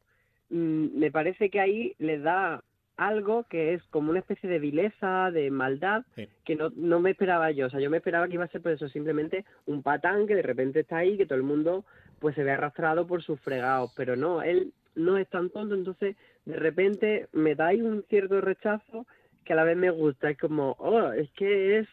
mm, 0.50 0.98
me 0.98 1.10
parece 1.10 1.50
que 1.50 1.60
ahí 1.60 1.94
le 1.98 2.18
da 2.18 2.62
algo 2.96 3.44
que 3.44 3.74
es 3.74 3.82
como 3.84 4.10
una 4.10 4.18
especie 4.18 4.48
de 4.48 4.58
vileza, 4.58 5.30
de 5.30 5.50
maldad, 5.50 6.04
que 6.44 6.56
no, 6.56 6.70
no 6.74 6.98
me 6.98 7.10
esperaba 7.10 7.50
yo. 7.52 7.66
O 7.66 7.70
sea, 7.70 7.78
yo 7.80 7.90
me 7.90 7.98
esperaba 7.98 8.26
que 8.26 8.34
iba 8.34 8.44
a 8.44 8.48
ser 8.48 8.60
por 8.60 8.72
eso 8.72 8.88
simplemente 8.88 9.44
un 9.66 9.82
patán 9.84 10.26
que 10.26 10.34
de 10.34 10.42
repente 10.42 10.80
está 10.80 10.98
ahí, 10.98 11.16
que 11.16 11.24
todo 11.24 11.38
el 11.38 11.44
mundo 11.44 11.84
pues 12.18 12.34
se 12.34 12.42
ve 12.42 12.50
arrastrado 12.50 13.06
por 13.06 13.22
sus 13.22 13.40
fregados, 13.40 13.92
pero 13.96 14.16
no, 14.16 14.42
él 14.42 14.72
no 14.96 15.16
es 15.16 15.28
tan 15.28 15.50
tonto, 15.50 15.76
entonces 15.76 16.16
de 16.44 16.56
repente 16.56 17.28
me 17.32 17.54
da 17.54 17.68
ahí 17.68 17.80
un 17.80 18.02
cierto 18.08 18.40
rechazo 18.40 19.06
que 19.44 19.52
a 19.52 19.56
la 19.56 19.64
vez 19.64 19.76
me 19.76 19.90
gusta, 19.90 20.30
es 20.30 20.38
como, 20.38 20.74
oh, 20.78 21.12
es 21.12 21.30
que 21.30 21.78
es 21.78 21.88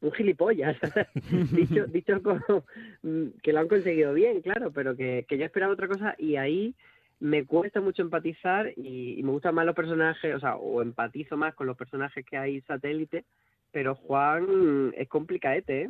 un 0.00 0.12
gilipollas, 0.12 0.76
dicho, 1.52 1.86
dicho 1.86 2.22
como 2.22 2.64
mm, 3.02 3.38
que 3.42 3.52
lo 3.52 3.60
han 3.60 3.68
conseguido 3.68 4.14
bien, 4.14 4.40
claro, 4.40 4.72
pero 4.72 4.96
que, 4.96 5.26
que 5.28 5.38
yo 5.38 5.44
esperaba 5.44 5.72
otra 5.72 5.88
cosa 5.88 6.14
y 6.18 6.36
ahí 6.36 6.74
me 7.18 7.44
cuesta 7.44 7.80
mucho 7.80 8.02
empatizar 8.02 8.72
y, 8.76 9.18
y, 9.18 9.22
me 9.22 9.32
gustan 9.32 9.54
más 9.54 9.66
los 9.66 9.74
personajes, 9.74 10.34
o 10.34 10.40
sea, 10.40 10.56
o 10.56 10.80
empatizo 10.80 11.36
más 11.36 11.54
con 11.54 11.66
los 11.66 11.76
personajes 11.76 12.24
que 12.24 12.38
hay 12.38 12.60
satélite 12.62 13.24
pero 13.72 13.94
Juan 13.94 14.92
es 14.96 15.08
complicadete, 15.08 15.82
¿eh? 15.82 15.88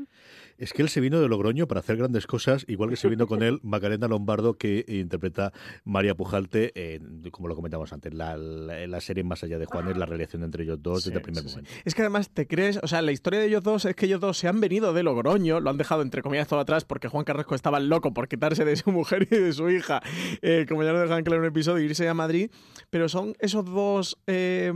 Es 0.59 0.75
que 0.75 0.83
él 0.83 0.91
se 0.91 1.01
vino 1.01 1.21
de 1.21 1.29
Logroño 1.29 1.67
para 1.67 1.81
hacer 1.81 1.97
grandes 1.97 2.27
cosas, 2.27 2.67
igual 2.69 2.91
que 2.91 2.97
se 2.97 3.09
vino 3.09 3.27
con 3.27 3.43
él 3.43 3.61
Macarena 3.63 4.09
Lombardo, 4.09 4.59
que 4.59 4.85
interpreta 4.89 5.53
María 5.85 6.15
Pujalte, 6.15 7.01
como 7.31 7.49
lo 7.49 7.57
comentamos 7.57 7.93
antes, 7.95 8.13
la, 8.13 8.37
la, 8.37 9.01
serie 9.01 9.25
Más 9.25 9.43
allá 9.43 9.59
de 9.59 9.65
Juan 9.65 9.89
es 9.89 9.97
la 9.97 10.05
relación 10.05 10.43
entre 10.45 10.65
ellos 10.65 10.83
dos 10.83 11.05
desde 11.05 11.17
el 11.17 11.23
primer 11.23 11.45
momento. 11.45 11.71
Es 11.85 11.95
que 11.95 12.03
además 12.03 12.29
te 12.29 12.47
crees, 12.47 12.79
o 12.83 12.89
sea, 12.89 13.01
la 13.01 13.13
historia 13.13 13.41
de 13.41 13.47
ellos 13.47 13.63
dos 13.63 13.87
es 13.87 13.97
que 13.97 14.05
ellos 14.05 14.21
dos 14.21 14.37
se 14.37 14.49
han 14.49 14.61
venido 14.61 14.93
de 14.93 15.03
Logroño, 15.03 15.61
lo 15.61 15.71
han 15.71 15.79
dejado 15.79 16.03
entre 16.03 16.21
comillas 16.21 16.47
todo 16.47 16.61
atrás 16.61 16.85
porque 16.85 17.09
Juan 17.09 17.25
Carrasco 17.25 17.55
estaba 17.55 17.81
loco 17.81 18.13
por 18.13 18.29
quitarse 18.29 18.67
de 18.67 18.77
su 18.77 18.91
mujer 18.93 19.29
y 19.31 19.37
de 19.37 19.53
su 19.55 19.71
hija, 19.71 20.03
eh, 20.43 20.67
como 20.69 20.83
ya 20.83 20.93
lo 20.93 21.01
dejan 21.01 21.25
claro 21.25 21.37
en 21.37 21.43
un 21.45 21.49
episodio, 21.49 21.83
irse 21.85 22.07
a 22.07 22.13
Madrid, 22.13 22.51
pero 22.91 23.09
son 23.09 23.35
esos 23.39 23.65
dos, 23.65 24.19
eh, 24.27 24.71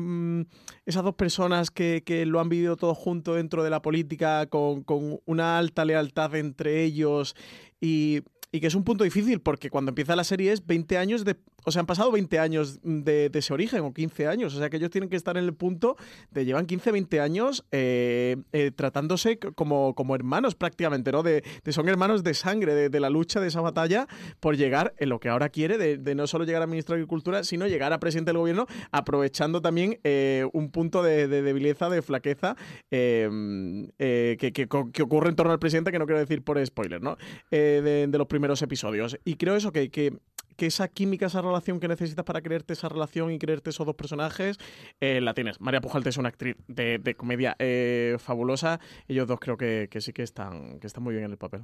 esas 0.86 1.04
dos 1.04 1.14
personas 1.14 1.70
que, 1.70 2.02
que 2.06 2.24
lo 2.24 2.40
han 2.40 2.48
vivido 2.48 2.76
todo 2.76 2.93
junto 2.94 3.34
dentro 3.34 3.62
de 3.62 3.70
la 3.70 3.82
política, 3.82 4.46
con, 4.46 4.84
una 5.26 5.58
alta 5.58 5.84
lealtad 5.84 6.34
entre 6.36 6.84
ellos 6.84 7.34
y, 7.80 8.20
y 8.52 8.60
que 8.60 8.66
es 8.66 8.74
un 8.74 8.84
punto 8.84 9.04
difícil 9.04 9.40
porque 9.40 9.70
cuando 9.70 9.90
empieza 9.90 10.16
la 10.16 10.24
serie 10.24 10.52
es 10.52 10.66
20 10.66 10.98
años 10.98 11.24
de 11.24 11.36
o 11.64 11.70
sea, 11.70 11.80
han 11.80 11.86
pasado 11.86 12.12
20 12.12 12.38
años 12.38 12.78
de, 12.82 13.30
ese 13.32 13.52
origen, 13.52 13.80
o 13.80 13.92
15 13.92 14.28
años. 14.28 14.54
O 14.54 14.58
sea, 14.58 14.70
que 14.70 14.76
ellos 14.76 14.90
tienen 14.90 15.08
que 15.08 15.16
estar 15.16 15.36
en 15.36 15.44
el 15.44 15.54
punto 15.54 15.96
de 16.30 16.44
llevan 16.44 16.66
15, 16.66 16.92
20 16.92 17.20
años 17.20 17.64
eh, 17.72 18.36
eh, 18.52 18.70
tratándose 18.70 19.38
como, 19.38 19.94
como 19.94 20.14
hermanos 20.14 20.54
prácticamente, 20.54 21.10
¿no? 21.10 21.22
De, 21.22 21.42
son 21.70 21.88
hermanos 21.88 22.22
de 22.22 22.34
sangre, 22.34 22.88
de, 22.88 23.00
la 23.00 23.10
lucha, 23.10 23.40
de 23.40 23.48
esa 23.48 23.60
batalla 23.60 24.06
por 24.40 24.56
llegar 24.56 24.94
en 24.98 25.08
lo 25.08 25.18
que 25.20 25.28
ahora 25.28 25.48
quiere, 25.48 25.78
de, 25.78 26.14
no 26.14 26.26
solo 26.26 26.44
llegar 26.44 26.62
a 26.62 26.66
ministro 26.66 26.94
de 26.94 27.00
Agricultura, 27.00 27.44
sino 27.44 27.66
llegar 27.66 27.92
a 27.92 27.98
presidente 27.98 28.30
del 28.30 28.38
gobierno, 28.38 28.66
aprovechando 28.92 29.60
también 29.60 29.98
eh, 30.04 30.46
un 30.52 30.70
punto 30.70 31.02
de, 31.02 31.26
debileza, 31.28 31.88
de 31.88 32.02
flaqueza 32.02 32.56
que, 32.90 34.36
que, 34.38 35.02
ocurre 35.02 35.30
en 35.30 35.36
torno 35.36 35.52
al 35.52 35.58
presidente, 35.58 35.90
que 35.90 35.98
no 35.98 36.06
quiero 36.06 36.20
decir 36.20 36.42
por 36.42 36.64
spoiler, 36.64 37.02
¿no? 37.02 37.16
de, 37.50 38.08
los 38.12 38.26
primeros 38.26 38.62
episodios. 38.62 39.18
Y 39.24 39.36
creo 39.36 39.56
eso, 39.56 39.72
que, 39.72 39.90
que 39.90 40.18
que 40.56 40.66
esa 40.66 40.88
química, 40.88 41.26
esa 41.26 41.42
relación 41.42 41.80
que 41.80 41.88
necesitas 41.88 42.24
para 42.24 42.40
creerte 42.42 42.72
esa 42.72 42.88
relación 42.88 43.30
y 43.32 43.38
creerte 43.38 43.70
esos 43.70 43.86
dos 43.86 43.94
personajes, 43.94 44.58
eh, 45.00 45.20
la 45.20 45.34
tienes. 45.34 45.60
María 45.60 45.80
Pujalte 45.80 46.08
es 46.08 46.16
una 46.16 46.28
actriz 46.28 46.56
de, 46.68 47.14
comedia 47.16 47.56
eh, 47.58 48.16
fabulosa. 48.18 48.80
Ellos 49.08 49.26
dos 49.26 49.40
creo 49.40 49.56
que, 49.56 49.88
sí 50.00 50.12
que 50.12 50.22
están, 50.22 50.80
que 50.80 50.86
están 50.86 51.02
muy 51.02 51.14
bien 51.14 51.24
en 51.24 51.32
el 51.32 51.38
papel. 51.38 51.62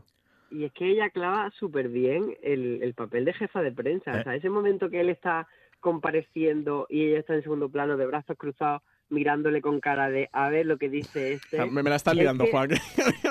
Y 0.50 0.64
es 0.64 0.72
que 0.72 0.90
ella 0.90 1.10
clava 1.10 1.50
súper 1.58 1.88
bien 1.88 2.36
el, 2.42 2.92
papel 2.94 3.24
de 3.24 3.32
jefa 3.32 3.62
de 3.62 3.72
prensa. 3.72 4.12
O 4.12 4.22
sea, 4.22 4.34
ese 4.34 4.50
momento 4.50 4.90
que 4.90 5.00
él 5.00 5.08
está 5.08 5.46
compareciendo 5.78 6.86
y 6.88 7.06
ella 7.06 7.20
está 7.20 7.34
en 7.34 7.42
segundo 7.42 7.68
plano 7.68 7.96
de 7.96 8.06
brazos 8.06 8.36
cruzados 8.36 8.82
mirándole 9.10 9.60
con 9.60 9.80
cara 9.80 10.08
de 10.08 10.28
a 10.32 10.48
ver 10.48 10.66
lo 10.66 10.78
que 10.78 10.88
dice 10.88 11.34
este. 11.34 11.64
Me, 11.66 11.82
la 11.82 11.96
estás 11.96 12.14
liando, 12.14 12.46
Juan. 12.46 12.70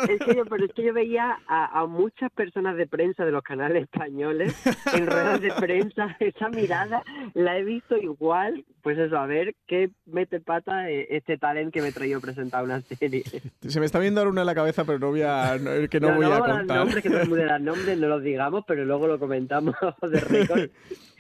Es 0.10 0.20
que 0.20 0.36
yo, 0.36 0.46
pero 0.46 0.66
es 0.66 0.74
que 0.74 0.84
yo 0.84 0.94
veía 0.94 1.38
a, 1.48 1.86
muchas 1.86 2.32
personas 2.32 2.78
de 2.78 2.88
prensa 2.88 3.26
de 3.26 3.32
los 3.32 3.44
canales 3.44 3.84
españoles 3.84 4.56
en 4.94 5.08
ruedas 5.08 5.42
de 5.42 5.52
prensa, 5.52 6.16
esa 6.20 6.50
mirada 6.50 7.04
la 7.34 7.58
he 7.58 7.64
visto 7.64 7.98
igual, 7.98 8.66
pues 8.82 8.98
eso, 8.98 9.18
a 9.18 9.26
ver 9.26 9.56
qué 9.68 9.90
mete 10.06 10.40
pata 10.40 10.90
eh, 10.90 11.08
este 11.10 11.38
talent 11.38 11.74
que 11.74 11.82
me 11.82 11.92
traído 11.92 12.22
presentar 12.22 12.64
una 12.64 12.82
serie. 12.82 13.24
Se 13.68 13.80
me 13.80 13.86
está 13.86 14.00
viendo 14.00 14.22
ahora 14.22 14.32
una 14.32 14.42
en 14.42 14.48
la 14.48 14.56
cabeza, 14.56 14.86
pero 14.86 15.00
no 15.00 15.10
voy 15.10 15.22
a, 15.24 15.58
que 15.90 16.00
no, 16.00 16.16
voy 16.16 16.26
a 16.26 16.40
contar. 16.40 16.78
Nombres, 16.78 17.04
que 17.04 17.10
no 17.10 17.60
nombres, 17.60 17.98
no 17.98 18.08
los 18.08 18.24
digamos, 18.24 18.64
pero 18.68 18.86
luego 18.86 19.08
lo 19.08 19.20
comentamos 19.20 19.76
de 20.02 20.20
récord. 20.20 20.70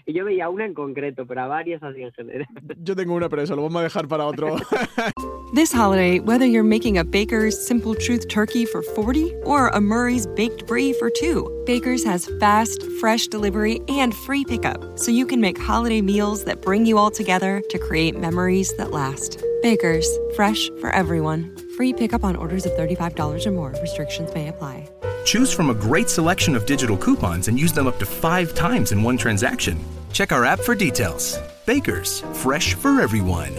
Y 0.05 0.13
yo 0.13 0.25
veía 0.25 0.49
una 0.49 0.65
en 0.65 0.73
concreto, 0.73 1.25
pero 1.25 1.41
a 1.41 1.47
varias 1.47 1.81
así 1.83 2.01
en 2.01 2.11
general. 2.13 2.47
Yo 2.83 2.95
tengo 2.95 3.13
una, 3.13 3.29
pero 3.29 3.41
eso 3.41 3.55
lo 3.55 3.63
vamos 3.63 3.81
a 3.81 3.83
dejar 3.83 4.07
para 4.07 4.25
otro. 4.25 4.57
This 5.53 5.71
holiday, 5.71 6.19
whether 6.19 6.45
you're 6.45 6.63
making 6.63 6.99
a 6.99 7.03
Baker's 7.03 7.59
Simple 7.59 7.95
Truth 7.95 8.27
turkey 8.27 8.65
for 8.65 8.83
40 8.83 9.33
or 9.45 9.69
a 9.69 9.81
Murray's 9.81 10.27
Baked 10.27 10.67
Brie 10.67 10.93
for 10.93 11.09
2, 11.09 11.63
Baker's 11.65 12.03
has 12.03 12.29
fast, 12.39 12.83
fresh 12.99 13.27
delivery 13.27 13.81
and 13.87 14.13
free 14.13 14.45
pickup, 14.45 14.99
so 14.99 15.09
you 15.09 15.25
can 15.25 15.41
make 15.41 15.57
holiday 15.57 16.01
meals 16.01 16.43
that 16.43 16.61
bring 16.61 16.85
you 16.85 16.99
all 16.99 17.09
together 17.09 17.63
to 17.71 17.79
create 17.79 18.15
memories 18.15 18.75
that 18.77 18.91
last. 18.91 19.43
Baker's, 19.63 20.07
fresh 20.35 20.69
for 20.79 20.91
everyone. 20.91 21.55
Free 21.75 21.93
pickup 21.93 22.23
on 22.23 22.35
orders 22.35 22.67
of 22.67 22.71
$35 22.73 23.45
or 23.47 23.51
more. 23.51 23.73
Restrictions 23.81 24.31
may 24.35 24.49
apply. 24.49 24.87
Choose 25.29 25.53
from 25.53 25.69
a 25.69 25.75
great 25.75 26.09
selection 26.09 26.55
of 26.55 26.65
digital 26.65 26.97
coupons 26.97 27.49
and 27.49 27.59
use 27.59 27.71
them 27.71 27.85
up 27.85 27.99
to 27.99 28.05
five 28.07 28.55
times 28.55 28.91
in 28.91 29.03
one 29.03 29.15
transaction. 29.15 29.77
Check 30.11 30.31
our 30.31 30.43
app 30.43 30.59
for 30.59 30.73
details. 30.73 31.37
Bakers, 31.67 32.21
fresh 32.33 32.73
for 32.73 32.99
everyone. 32.99 33.51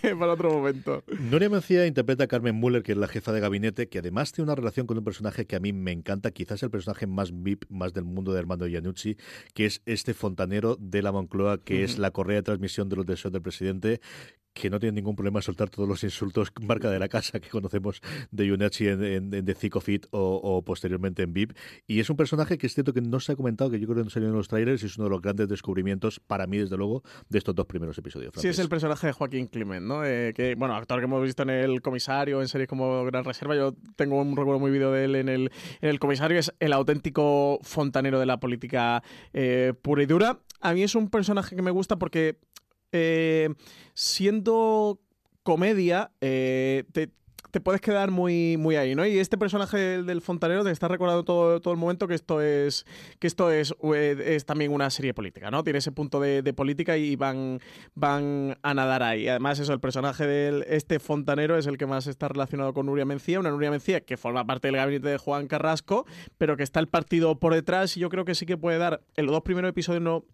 Para 0.18 0.32
otro 0.32 0.50
momento. 0.54 1.04
Noria 1.18 1.50
Mencía 1.50 1.86
interpreta 1.86 2.24
a 2.24 2.26
Carmen 2.28 2.58
Müller, 2.58 2.82
que 2.82 2.92
es 2.92 2.98
la 2.98 3.08
jefa 3.08 3.32
de 3.32 3.40
gabinete, 3.40 3.90
que 3.90 3.98
además 3.98 4.32
tiene 4.32 4.46
una 4.46 4.54
relación 4.54 4.86
con 4.86 4.96
un 4.96 5.04
personaje 5.04 5.44
que 5.44 5.56
a 5.56 5.60
mí 5.60 5.74
me 5.74 5.92
encanta, 5.92 6.30
quizás 6.30 6.62
el 6.62 6.70
personaje 6.70 7.06
más 7.06 7.30
VIP, 7.34 7.64
más 7.68 7.92
del 7.92 8.04
mundo 8.04 8.32
de 8.32 8.38
Armando 8.38 8.66
Iannucci, 8.66 9.18
que 9.52 9.66
es 9.66 9.82
este 9.84 10.14
fontanero 10.14 10.76
de 10.80 11.02
la 11.02 11.12
Moncloa, 11.12 11.58
que 11.62 11.84
es 11.84 11.98
la 11.98 12.10
correa 12.10 12.36
de 12.36 12.42
transmisión 12.44 12.88
de 12.88 12.96
los 12.96 13.04
deseos 13.04 13.32
del 13.32 13.42
presidente, 13.42 14.00
que 14.52 14.70
no 14.70 14.78
tiene 14.78 14.96
ningún 14.96 15.16
problema 15.16 15.38
en 15.38 15.42
soltar 15.42 15.70
todos 15.70 15.88
los 15.88 16.02
insultos 16.04 16.52
marca 16.62 16.90
de 16.90 16.98
la 16.98 17.08
casa 17.08 17.40
que 17.40 17.48
conocemos 17.48 18.00
de 18.30 18.46
Yunachi 18.46 18.88
en, 18.88 19.30
The 19.30 19.54
Thick 19.54 19.76
of 19.76 19.88
It 19.88 20.06
o, 20.10 20.62
posteriormente 20.64 21.22
en 21.22 21.32
VIP. 21.32 21.56
Y 21.86 22.00
es 22.00 22.10
un 22.10 22.16
personaje 22.16 22.58
que 22.58 22.66
es 22.66 22.74
cierto 22.74 22.92
que 22.92 23.00
no 23.00 23.20
se 23.20 23.32
ha 23.32 23.36
comentado, 23.36 23.70
que 23.70 23.78
yo 23.78 23.86
creo 23.86 23.98
que 23.98 24.04
no 24.04 24.10
salió 24.10 24.28
en 24.28 24.34
los 24.34 24.48
trailers 24.48 24.82
y 24.82 24.86
es 24.86 24.96
uno 24.96 25.04
de 25.04 25.10
los 25.10 25.22
grandes 25.22 25.48
descubrimientos, 25.48 26.20
para 26.20 26.46
mí, 26.46 26.58
desde 26.58 26.76
luego, 26.76 27.02
de 27.28 27.38
estos 27.38 27.54
dos 27.54 27.66
primeros 27.66 27.96
episodios. 27.98 28.32
Sí, 28.36 28.48
es 28.48 28.58
el 28.58 28.68
personaje 28.68 29.06
de 29.06 29.12
Joaquín 29.12 29.46
Clement, 29.46 29.86
¿no? 29.86 30.04
Eh, 30.04 30.32
que, 30.34 30.54
bueno, 30.54 30.74
actor 30.74 30.98
que 30.98 31.04
hemos 31.04 31.22
visto 31.22 31.42
en 31.42 31.50
El 31.50 31.82
Comisario, 31.82 32.40
en 32.40 32.48
series 32.48 32.68
como 32.68 33.04
Gran 33.04 33.24
Reserva. 33.24 33.54
Yo 33.54 33.74
tengo 33.96 34.20
un 34.20 34.36
recuerdo 34.36 34.58
muy 34.58 34.70
vídeo 34.70 34.92
de 34.92 35.04
él 35.04 35.14
en 35.16 35.28
el, 35.28 35.50
en 35.80 35.88
el 35.88 35.98
Comisario. 35.98 36.38
Es 36.38 36.52
el 36.60 36.72
auténtico 36.72 37.58
fontanero 37.62 38.18
de 38.18 38.26
la 38.26 38.40
política 38.40 39.02
eh, 39.32 39.74
pura 39.80 40.02
y 40.02 40.06
dura. 40.06 40.40
A 40.60 40.74
mí 40.74 40.82
es 40.82 40.94
un 40.94 41.08
personaje 41.08 41.56
que 41.56 41.62
me 41.62 41.70
gusta 41.70 41.98
porque 41.98 42.38
eh, 42.92 43.50
siendo 43.94 44.98
comedia, 45.42 46.10
eh, 46.20 46.84
te, 46.92 47.10
puedes 47.60 47.80
quedar 47.80 48.12
muy, 48.12 48.56
muy 48.56 48.76
ahí, 48.76 48.94
¿no? 48.94 49.04
Y 49.04 49.18
este 49.18 49.36
personaje 49.36 50.02
del, 50.02 50.20
fontanero 50.20 50.62
te 50.62 50.70
está 50.70 50.86
recordando 50.86 51.24
todo, 51.24 51.60
todo 51.60 51.74
el 51.74 51.80
momento 51.80 52.06
que 52.06 52.14
esto 52.14 52.40
es 52.40 52.86
que 53.18 53.26
esto 53.26 53.50
es, 53.50 53.74
eh, 53.94 54.36
es 54.36 54.44
también 54.44 54.72
una 54.72 54.88
serie 54.90 55.12
política, 55.12 55.50
¿no? 55.50 55.64
Tiene 55.64 55.80
ese 55.80 55.90
punto 55.90 56.20
de, 56.20 56.52
política 56.52 56.96
y 56.96 57.16
van, 57.16 57.60
van 57.94 58.56
a 58.62 58.74
nadar 58.74 59.02
ahí. 59.02 59.26
Además, 59.26 59.58
eso, 59.58 59.72
el 59.72 59.80
personaje 59.80 60.26
de 60.26 60.64
este 60.68 61.00
fontanero 61.00 61.58
es 61.58 61.66
el 61.66 61.76
que 61.76 61.86
más 61.86 62.06
está 62.06 62.28
relacionado 62.28 62.72
con 62.72 62.86
Nuria 62.86 63.04
Mencía, 63.04 63.40
una 63.40 63.50
Nuria 63.50 63.70
Mencía 63.70 64.00
que 64.02 64.16
forma 64.16 64.46
parte 64.46 64.68
del 64.68 64.76
gabinete 64.76 65.08
de 65.08 65.18
Juan 65.18 65.48
Carrasco, 65.48 66.06
pero 66.38 66.56
que 66.56 66.62
está 66.62 66.78
el 66.78 66.86
partido 66.86 67.40
por 67.40 67.54
detrás 67.54 67.96
y 67.96 68.00
yo 68.00 68.08
creo 68.08 68.24
que 68.24 68.36
sí 68.36 68.46
que 68.46 68.56
puede 68.56 68.78
dar, 68.78 69.02
en 69.16 69.26
los 69.26 69.32
dos 69.32 69.42
primeros 69.42 69.70
episodios 69.70 70.02
no 70.02 70.24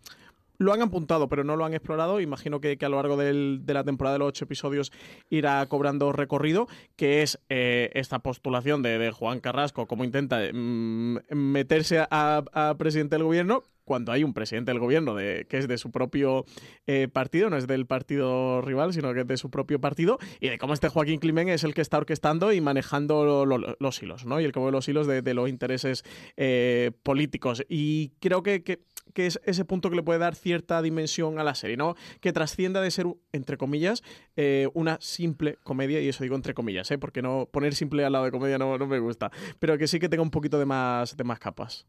lo 0.59 0.73
han 0.73 0.83
apuntado, 0.83 1.29
pero 1.29 1.45
no 1.45 1.57
lo 1.57 1.65
han 1.65 1.75
explorado. 1.75 2.21
Imagino 2.21 2.61
que, 2.61 2.79
a 2.81 2.89
lo 2.89 2.97
largo 2.97 3.17
de 3.17 3.61
la 3.67 3.85
temporada 3.85 4.15
de 4.15 4.19
los 4.21 4.29
ocho 4.29 4.45
episodios 4.45 4.93
irá 5.31 5.65
cobrando 5.67 6.13
recorrido, 6.13 6.69
que 6.97 7.23
es 7.23 7.39
eh, 7.49 7.91
esta 7.95 8.19
postulación 8.21 8.83
de, 8.83 9.11
Juan 9.11 9.41
Carrasco, 9.41 9.87
cómo 9.87 10.05
intenta 10.05 10.41
mm, 10.53 11.19
meterse 11.31 12.07
a, 12.11 12.75
presidente 12.79 13.17
del 13.17 13.25
gobierno, 13.25 13.63
cuando 13.87 14.13
hay 14.13 14.25
un 14.25 14.35
presidente 14.35 14.73
del 14.73 14.81
gobierno 14.81 15.17
que 15.17 15.47
es 15.51 15.69
de 15.69 15.79
su 15.79 15.91
propio 15.91 16.45
eh, 16.87 17.09
partido, 17.11 17.49
no 17.49 17.57
es 17.57 17.67
del 17.67 17.87
partido 17.87 18.61
rival, 18.61 18.93
sino 18.93 19.15
que 19.15 19.21
es 19.21 19.27
de 19.27 19.37
su 19.37 19.51
propio 19.51 19.81
partido, 19.81 20.19
y 20.41 20.49
de 20.49 20.59
cómo 20.59 20.75
este 20.75 20.89
Joaquín 20.89 21.21
Climen 21.21 21.49
es 21.49 21.65
el 21.65 21.73
que 21.73 21.81
está 21.81 21.97
orquestando 21.97 22.53
y 22.53 22.61
manejando 22.61 23.47
los 23.47 24.03
hilos, 24.03 24.27
¿no? 24.27 24.41
Y 24.41 24.45
el 24.45 24.53
que 24.53 24.59
mueve 24.59 24.73
los 24.73 24.89
hilos 24.89 25.07
de, 25.07 25.35
los 25.35 25.49
intereses 25.49 26.05
eh, 26.37 26.91
políticos. 27.03 27.65
Y 27.69 28.11
creo 28.21 28.43
que, 28.43 28.63
que 28.63 29.27
es 29.27 29.41
ese 29.45 29.65
punto 29.65 29.89
que 29.89 29.97
le 29.97 30.03
puede 30.03 30.19
dar 30.19 30.35
cierta 30.35 30.83
dimensión 30.83 31.39
a 31.39 31.45
la 31.45 31.55
serie, 31.55 31.77
¿no? 31.77 31.95
Que 32.21 32.33
trascienda 32.33 32.81
de 32.81 32.91
ser, 32.91 33.07
entre 33.33 33.57
comillas, 33.57 34.03
eh, 34.37 34.69
una 34.75 34.99
simple 35.01 35.59
comedia, 35.63 36.01
y 36.01 36.09
eso 36.09 36.25
digo 36.25 36.35
entre 36.35 36.55
comillas. 36.55 36.89
Porque 37.01 37.23
no 37.23 37.49
poner 37.51 37.75
simple 37.75 38.05
al 38.05 38.13
lado 38.13 38.25
de 38.25 38.33
comedia 38.33 38.59
no, 38.59 38.77
no 38.79 38.87
me 38.87 38.99
gusta, 38.99 39.31
pero 39.59 39.79
que 39.79 39.87
sí 39.87 40.01
que 40.01 40.09
tenga 40.09 40.23
un 40.23 40.31
poquito 40.31 40.59
de 40.59 40.67
más, 40.67 41.17
de 41.17 41.25
más 41.25 41.39
capas. 41.39 41.87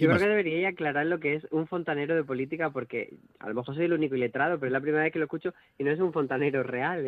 Yo 0.00 0.08
creo 0.08 0.18
que 0.18 0.28
debería 0.28 0.68
aclarar 0.68 1.06
lo 1.06 1.20
que 1.20 1.34
es 1.34 1.46
un 1.50 1.66
fontanero 1.66 2.14
de 2.14 2.24
política, 2.24 2.70
porque 2.70 3.14
a 3.38 3.48
lo 3.48 3.54
mejor 3.54 3.74
soy 3.74 3.84
el 3.84 3.92
único 3.92 4.14
iletrado, 4.14 4.58
pero 4.58 4.68
es 4.68 4.72
la 4.72 4.80
primera 4.80 5.04
vez 5.04 5.12
que 5.12 5.18
lo 5.18 5.26
escucho 5.26 5.52
y 5.78 5.84
no 5.84 5.90
es 5.90 6.00
un 6.00 6.12
fontanero 6.12 6.62
real. 6.62 7.06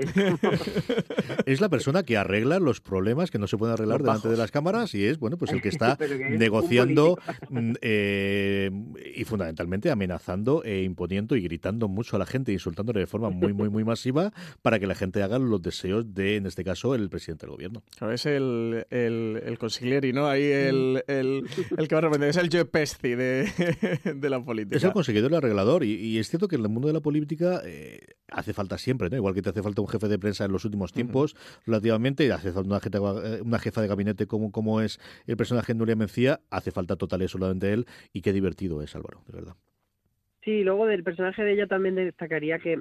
Es, 1.46 1.60
la 1.60 1.68
persona 1.68 2.02
que 2.02 2.16
arregla 2.16 2.58
los 2.58 2.80
problemas 2.80 3.30
que 3.30 3.38
no 3.38 3.46
se 3.46 3.56
pueden 3.56 3.74
arreglar 3.74 4.02
delante 4.02 4.28
de 4.28 4.36
las 4.36 4.50
cámaras 4.50 4.94
y 4.94 5.06
es, 5.06 5.18
bueno, 5.18 5.36
pues 5.36 5.52
el 5.52 5.62
que 5.62 5.68
está 5.68 5.96
negociando 6.30 7.18
mm, 7.48 7.72
eh, 7.80 8.70
y 9.14 9.24
fundamentalmente 9.24 9.90
amenazando 9.90 10.62
e 10.64 10.82
imponiendo 10.82 11.36
y 11.36 11.42
gritando 11.42 11.88
mucho 11.88 12.16
a 12.16 12.18
la 12.18 12.26
gente, 12.26 12.52
insultándole 12.52 13.00
de 13.00 13.06
forma 13.06 13.30
muy, 13.30 13.52
muy, 13.52 13.68
muy 13.68 13.84
masiva 13.84 14.32
para 14.60 14.78
que 14.78 14.86
la 14.86 14.94
gente 14.94 15.22
haga 15.22 15.38
los 15.38 15.62
deseos 15.62 16.14
de, 16.14 16.36
en 16.36 16.46
este 16.46 16.64
caso, 16.64 16.94
el 16.94 17.08
presidente 17.08 17.46
del 17.46 17.54
gobierno. 17.54 17.82
es 18.12 18.26
el, 18.26 18.86
el, 18.90 19.42
el 19.44 19.58
consiglieri, 19.58 20.12
¿no? 20.12 20.26
Ahí 20.26 20.44
el, 20.44 21.02
el, 21.06 21.44
el 21.76 21.88
que 21.88 21.94
va 21.94 21.98
a 22.00 22.02
repente, 22.02 22.28
es 22.28 22.36
el 22.36 22.48
JP 22.48 22.81
de, 23.02 24.30
la 24.30 24.40
política. 24.44 24.76
Es 24.76 24.84
el 24.84 24.92
conseguidor 24.92 25.30
el 25.30 25.38
arreglador. 25.38 25.84
Y, 25.84 26.18
es 26.18 26.28
cierto 26.28 26.48
que 26.48 26.56
en 26.56 26.62
el 26.62 26.68
mundo 26.68 26.88
de 26.88 26.94
la 26.94 27.00
política 27.00 27.60
eh, 27.64 28.00
hace 28.28 28.52
falta 28.52 28.78
siempre, 28.78 29.10
¿no? 29.10 29.16
Igual 29.16 29.34
que 29.34 29.42
te 29.42 29.50
hace 29.50 29.62
falta 29.62 29.82
un 29.82 29.88
jefe 29.88 30.08
de 30.08 30.18
prensa 30.18 30.44
en 30.44 30.52
los 30.52 30.64
últimos 30.64 30.92
tiempos, 30.92 31.36
relativamente, 31.66 32.30
hace 32.32 32.52
falta 32.52 32.68
una, 32.68 33.42
una, 33.42 33.58
jefa 33.58 33.80
de 33.82 33.88
gabinete 33.88 34.26
como, 34.26 34.52
como 34.52 34.80
es 34.80 34.98
el 35.26 35.36
personaje 35.36 35.72
de 35.72 35.78
Nuria 35.78 35.96
Mencía, 35.96 36.40
hace 36.50 36.70
falta 36.70 36.96
total 36.96 37.22
y 37.22 37.28
solamente 37.28 37.72
él. 37.72 37.86
Y 38.12 38.22
qué 38.22 38.32
divertido 38.32 38.82
es, 38.82 38.94
Álvaro, 38.96 39.22
de 39.26 39.32
verdad. 39.32 39.54
Sí, 40.44 40.64
luego 40.64 40.86
del 40.86 41.04
personaje 41.04 41.44
de 41.44 41.52
ella 41.52 41.66
también 41.66 41.94
destacaría 41.94 42.58
que 42.58 42.80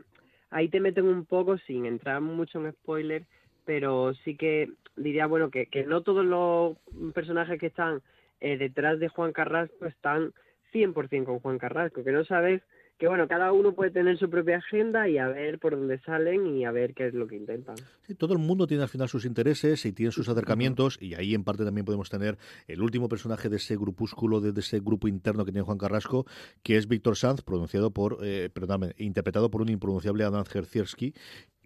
ahí 0.50 0.68
te 0.70 0.80
meten 0.80 1.06
un 1.06 1.26
poco, 1.26 1.58
sin 1.60 1.86
entrar 1.86 2.22
mucho 2.22 2.60
en 2.60 2.72
spoiler, 2.72 3.26
pero 3.66 4.14
sí 4.26 4.36
que 4.36 4.72
diría, 4.96 5.28
bueno, 5.28 5.52
que, 5.52 5.68
que 5.68 5.86
no 5.86 6.02
todos 6.02 6.26
los 6.26 6.78
personajes 7.14 7.60
que 7.60 7.68
están 7.68 8.02
eh, 8.42 8.58
detrás 8.58 9.00
de 9.00 9.08
Juan 9.08 9.32
Carrasco 9.32 9.86
están 9.86 10.34
100% 10.74 11.26
con 11.26 11.40
Juan 11.40 11.58
Carrasco, 11.58 12.04
que 12.04 12.12
no 12.12 12.26
sabes 12.26 12.62
que 13.02 13.08
bueno, 13.08 13.28
cada 13.28 13.52
uno 13.52 13.74
puede 13.74 13.90
tener 13.90 14.20
su 14.20 14.30
propia 14.30 14.58
agenda 14.58 15.10
y 15.10 15.18
a 15.18 15.28
ver 15.28 15.58
por 15.58 15.72
dónde 15.72 16.00
salen 16.02 16.46
y 16.46 16.66
a 16.66 16.72
ver 16.72 16.94
qué 16.94 17.08
es 17.08 17.16
lo 17.16 17.26
que 17.26 17.36
intentan. 17.36 17.74
Todo 18.20 18.34
el 18.34 18.40
mundo 18.40 18.68
tiene 18.68 18.84
al 18.84 18.90
final 18.90 19.10
sus 19.10 19.26
intereses 19.26 19.88
y 19.88 19.92
tiene 19.92 20.12
sus 20.12 20.30
acercamientos 20.30 21.00
y 21.02 21.16
ahí 21.16 21.34
en 21.34 21.44
parte 21.44 21.66
también 21.66 21.84
podemos 21.84 22.12
tener 22.12 22.38
el 22.68 22.80
último 22.80 23.10
personaje 23.10 23.50
de 23.50 23.56
ese 23.56 23.76
grupúsculo, 23.76 24.40
de, 24.40 24.52
ese 24.60 24.82
grupo 24.82 25.08
interno 25.08 25.46
que 25.46 25.52
tiene 25.52 25.66
Juan 25.66 25.80
Carrasco, 25.80 26.28
que 26.62 26.78
es 26.78 26.88
Víctor 26.88 27.18
Sanz, 27.18 27.42
pronunciado 27.42 27.90
por, 27.90 28.20
eh, 28.22 28.52
interpretado 28.98 29.50
por 29.50 29.64
un 29.64 29.70
impronunciable 29.70 30.24
Adán 30.24 30.46
Gerzierski, 30.46 31.16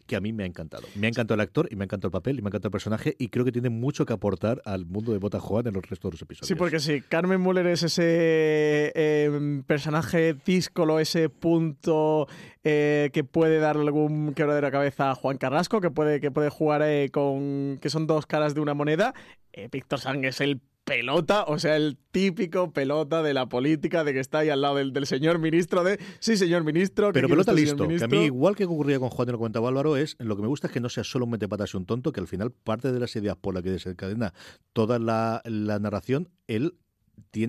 que 0.05 0.15
a 0.15 0.21
mí 0.21 0.33
me 0.33 0.43
ha 0.43 0.45
encantado. 0.45 0.87
Me 0.95 1.07
ha 1.07 1.09
encantado 1.09 1.35
el 1.35 1.41
actor 1.41 1.67
y 1.71 1.75
me 1.75 1.83
ha 1.83 1.85
encantado 1.85 2.09
el 2.09 2.11
papel 2.11 2.39
y 2.39 2.41
me 2.41 2.47
ha 2.47 2.49
encantado 2.49 2.69
el 2.69 2.73
personaje 2.73 3.15
y 3.17 3.29
creo 3.29 3.45
que 3.45 3.51
tiene 3.51 3.69
mucho 3.69 4.05
que 4.05 4.13
aportar 4.13 4.61
al 4.65 4.85
mundo 4.85 5.11
de 5.11 5.17
Bota 5.17 5.39
Juan 5.39 5.67
en 5.67 5.73
los 5.73 5.89
restos 5.89 6.11
de 6.11 6.13
los 6.15 6.21
episodios. 6.21 6.47
Sí, 6.47 6.55
porque 6.55 6.79
sí, 6.79 7.01
Carmen 7.01 7.41
Müller 7.41 7.67
es 7.67 7.83
ese 7.83 8.03
eh, 8.95 9.61
personaje 9.65 10.35
díscolo, 10.45 10.99
ese 10.99 11.29
punto 11.29 12.27
eh, 12.63 13.09
que 13.13 13.23
puede 13.23 13.59
darle 13.59 13.83
algún 13.83 14.33
quebradero 14.33 14.67
de 14.67 14.71
cabeza 14.71 15.11
a 15.11 15.15
Juan 15.15 15.37
Carrasco, 15.37 15.81
que 15.81 15.91
puede, 15.91 16.19
que 16.19 16.31
puede 16.31 16.49
jugar 16.49 16.81
eh, 16.83 17.09
con... 17.11 17.79
que 17.81 17.89
son 17.89 18.07
dos 18.07 18.25
caras 18.25 18.53
de 18.53 18.61
una 18.61 18.73
moneda. 18.73 19.13
Víctor 19.71 19.99
Sang 20.01 20.25
es 20.25 20.41
el 20.41 20.59
pelota, 20.85 21.43
o 21.45 21.59
sea, 21.59 21.75
el 21.75 21.97
típico 22.11 22.71
pelota 22.71 23.23
de 23.23 23.33
la 23.33 23.47
política, 23.47 24.03
de 24.03 24.13
que 24.13 24.19
está 24.19 24.39
ahí 24.39 24.49
al 24.49 24.61
lado 24.61 24.75
del, 24.75 25.05
señor 25.05 25.39
ministro, 25.39 25.83
de 25.83 25.99
sí, 26.19 26.37
señor 26.37 26.63
ministro. 26.63 27.11
Pero 27.11 27.27
pelota 27.27 27.51
listo, 27.51 27.87
que 27.87 28.03
a 28.03 28.07
mí, 28.07 28.25
igual 28.25 28.55
que 28.55 28.65
ocurría 28.65 28.99
con 28.99 29.09
Juan 29.09 29.27
y 29.27 29.31
lo 29.31 29.37
comentaba 29.39 29.67
Álvaro, 29.67 29.97
es 29.97 30.15
lo 30.19 30.35
que 30.35 30.43
me 30.43 30.47
gusta 30.47 30.67
es 30.67 30.73
que 30.73 30.79
no 30.79 30.89
sea 30.89 31.03
solo 31.03 31.25
un 31.25 31.31
metepatas 31.31 31.73
y 31.73 31.77
un 31.77 31.85
tonto, 31.85 32.13
que 32.13 32.21
al 32.21 32.27
final 32.27 32.51
parte 32.51 32.91
de 32.91 32.99
las 32.99 33.15
ideas 33.15 33.35
por 33.35 33.55
las 33.55 33.63
que 33.63 33.71
desencadena 33.71 34.33
toda 34.73 34.99
la, 34.99 35.41
la 35.45 35.79
narración, 35.79 36.29
él 36.47 36.75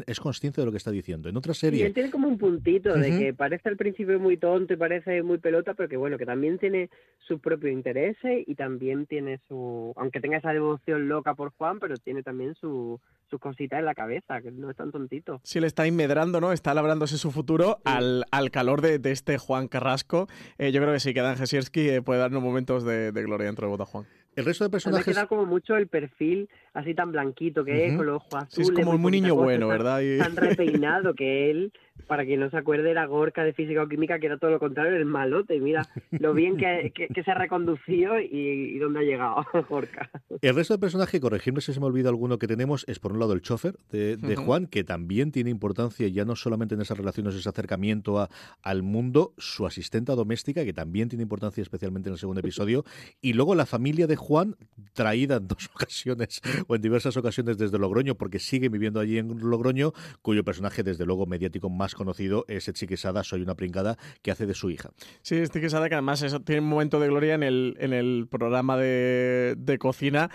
es 0.07 0.21
consciente 0.21 0.61
de 0.61 0.65
lo 0.65 0.73
que 0.73 0.79
está 0.79 0.91
diciendo. 0.91 1.29
En 1.29 1.37
otra 1.37 1.55
serie. 1.55 1.81
Y 1.81 1.87
él 1.87 1.95
tiene 1.95 2.11
como 2.11 2.29
un 2.29 2.39
puntito 2.39 2.95
de 2.95 3.19
que 3.19 3.35
parece 3.35 3.69
al 3.69 3.77
principio 3.77 4.19
muy 4.19 4.37
tonto 4.37 4.75
y 4.75 4.77
parece 4.77 5.23
muy 5.23 5.39
pelota, 5.39 5.75
pero 5.75 5.89
que 5.89 5.97
bueno, 5.97 6.19
que 6.19 6.27
también 6.27 6.59
tiene 6.59 6.91
su 7.19 7.39
propio 7.39 7.71
interés 7.71 8.17
y 8.25 8.55
también 8.55 9.07
tiene 9.07 9.39
su. 9.49 9.93
Aunque 9.97 10.21
tenga 10.21 10.39
esa 10.39 10.53
devoción 10.53 11.09
loca 11.09 11.35
por 11.35 11.53
Juan, 11.53 11.79
pero 11.79 11.97
tiene 11.97 12.23
también 12.23 12.55
su, 12.57 13.01
sus 13.29 13.41
cositas 13.41 13.79
en 13.79 13.85
la 13.85 13.95
cabeza, 13.95 14.41
que 14.41 14.51
no 14.51 14.71
es 14.71 14.77
tan 14.77 14.93
tontito. 14.93 15.41
Sí, 15.43 15.61
le 15.61 15.67
está 15.67 15.87
inmedrando, 15.87 16.41
¿no? 16.41 16.53
Está 16.53 16.75
labrándose 16.75 17.19
su 17.19 17.31
futuro 17.31 17.79
al, 17.85 18.25
al, 18.31 18.51
calor 18.51 18.81
de, 18.81 18.99
de, 18.99 19.13
este 19.13 19.39
Juan 19.39 19.69
Carrasco. 19.69 20.29
Eh, 20.59 20.73
yo 20.73 20.81
creo 20.81 20.93
que 20.93 21.01
sí, 21.01 21.15
que 21.15 21.21
Dan 21.21 21.37
Jesierski 21.37 21.89
eh, 21.89 22.03
puede 22.03 22.21
darnos 22.21 22.43
momentos 22.43 22.85
de, 22.85 23.13
de, 23.13 23.23
gloria 23.23 23.47
dentro 23.47 23.67
de 23.67 23.71
Bota 23.71 23.85
Juan. 23.85 24.07
El 24.37 24.45
resto 24.45 24.65
de 24.65 24.71
personajes. 24.71 25.07
Me 25.07 25.13
queda 25.15 25.27
como 25.27 25.47
mucho 25.47 25.77
el 25.77 25.89
perfil 25.89 26.49
así 26.75 26.95
tan 26.95 27.11
blanquito 27.11 27.65
que 27.65 27.87
es, 27.87 27.97
con 27.97 28.07
los 28.07 28.17
ojos 28.17 28.35
azules. 28.35 28.55
Sí, 28.55 28.63
es 28.63 28.71
como 28.71 28.99
muy 28.99 29.11
niño 29.11 29.35
bueno, 29.35 29.67
¿verdad? 29.69 30.01
Tan 30.19 30.37
repeinado 30.37 31.15
que 31.15 31.51
él 31.51 31.73
para 32.07 32.25
quien 32.25 32.41
no 32.41 32.51
se 32.51 32.57
acuerde, 32.57 32.91
era 32.91 33.07
Gorka 33.07 33.45
de 33.45 33.53
Física 33.53 33.83
o 33.83 33.89
Química, 33.89 34.19
que 34.19 34.27
era 34.27 34.39
todo 34.39 34.51
lo 34.51 34.59
contrario, 34.59 34.97
el 34.97 35.05
malote. 35.05 35.57
Y 35.57 35.61
mira 35.61 35.89
lo 36.11 36.35
bien 36.35 36.57
que, 36.57 36.93
se 37.25 37.31
ha 37.31 37.35
reconducido 37.35 38.19
y, 38.21 38.79
dónde 38.79 39.01
ha 39.01 39.03
llegado 39.03 39.47
Gorka. 39.69 40.11
El 40.41 40.55
resto 40.55 40.75
de 40.75 40.79
personajes, 40.79 41.21
corregirme 41.21 41.61
si 41.61 41.73
se 41.73 41.81
me 41.81 41.87
olvida 41.87 42.09
alguno 42.09 42.39
que 42.39 42.47
tenemos, 42.47 42.85
es 42.89 42.99
por 42.99 43.13
un 43.13 43.19
lado 43.19 43.33
el 43.33 43.43
chofer 43.43 43.77
de, 43.91 44.37
Juan, 44.37 44.67
que 44.67 44.85
también 44.85 45.33
tiene 45.33 45.51
importancia 45.51 46.07
ya 46.09 46.25
no 46.25 46.37
solamente 46.37 46.75
en 46.75 46.81
esas 46.81 46.99
relaciones, 46.99 47.35
ese 47.35 47.49
acercamiento 47.49 48.21
a, 48.21 48.29
al 48.63 48.83
mundo, 48.83 49.35
su 49.39 49.67
asistenta 49.67 50.15
doméstica, 50.15 50.65
que 50.65 50.73
también 50.73 51.09
tiene 51.09 51.23
importancia 51.23 51.63
especialmente 51.63 52.09
en 52.09 52.15
el 52.15 52.19
segundo 52.19 52.41
episodio, 52.41 52.85
y 53.21 53.33
luego 53.33 53.55
la 53.55 53.67
familia 53.67 54.07
de 54.07 54.17
Juan, 54.17 54.57
traída 54.93 55.37
en 55.37 55.49
dos 55.49 55.69
ocasiones 55.75 56.41
o 56.67 56.77
en 56.77 56.83
diversas 56.83 57.17
ocasiones 57.17 57.59
desde 57.59 57.79
Logroño, 57.79 58.15
porque 58.15 58.39
sigue 58.39 58.69
viviendo 58.69 59.01
allí 59.01 59.19
en 59.19 59.39
Logroño, 59.41 59.93
cuyo 60.23 60.45
personaje 60.45 60.83
desde 60.83 61.07
luego 61.07 61.27
mediático 61.27 61.71
más 61.71 61.86
más 61.87 61.95
conocido 61.95 62.45
es 62.49 62.69
Chiquesada, 62.73 63.23
Soy 63.23 63.43
una 63.43 63.55
pringada, 63.55 63.97
que 64.21 64.33
hace 64.33 64.45
de 64.45 64.55
su 64.55 64.71
hija. 64.71 64.91
Sí, 65.23 65.41
Chiquesada, 65.47 65.89
que 65.89 65.95
además 65.95 66.25
tiene 66.45 66.61
un 66.61 66.69
momento 66.69 66.99
de 66.99 67.07
gloria 67.07 67.35
en 67.35 67.45
el, 67.45 67.77
en 67.79 67.93
el 67.93 68.27
programa 68.29 68.77
de, 68.77 69.55
de 69.57 69.79
cocina 69.79 70.29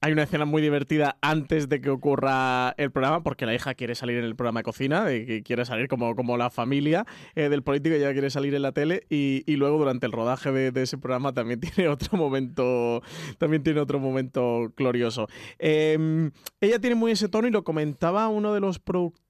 hay 0.00 0.12
una 0.12 0.24
escena 0.24 0.44
muy 0.44 0.62
divertida 0.62 1.16
antes 1.22 1.68
de 1.68 1.80
que 1.80 1.90
ocurra 1.90 2.74
el 2.76 2.90
programa, 2.90 3.22
porque 3.22 3.46
la 3.46 3.54
hija 3.54 3.74
quiere 3.74 3.94
salir 3.94 4.18
en 4.18 4.24
el 4.24 4.36
programa 4.36 4.60
de 4.60 4.64
cocina, 4.64 5.06
quiere 5.44 5.64
salir 5.64 5.88
como, 5.88 6.14
como 6.14 6.36
la 6.36 6.50
familia 6.50 7.06
eh, 7.34 7.48
del 7.48 7.62
político, 7.62 7.94
ella 7.94 8.12
quiere 8.12 8.30
salir 8.30 8.54
en 8.54 8.62
la 8.62 8.72
tele, 8.72 9.06
y, 9.08 9.42
y 9.46 9.56
luego 9.56 9.78
durante 9.78 10.06
el 10.06 10.12
rodaje 10.12 10.52
de, 10.52 10.82
ese 10.82 10.98
programa 10.98 11.32
también 11.32 11.60
tiene 11.60 11.88
otro 11.88 12.18
momento, 12.18 13.02
también 13.38 13.62
tiene 13.62 13.80
otro 13.80 13.98
momento 13.98 14.72
glorioso. 14.76 15.28
Em, 15.58 16.30
ella 16.60 16.78
tiene 16.78 16.96
muy 16.96 17.12
ese 17.12 17.28
tono 17.28 17.48
y 17.48 17.50
lo 17.50 17.64
comentaba 17.64 18.28
uno 18.28 18.52
de 18.52 18.60
los 18.60 18.78
productores 18.78 19.25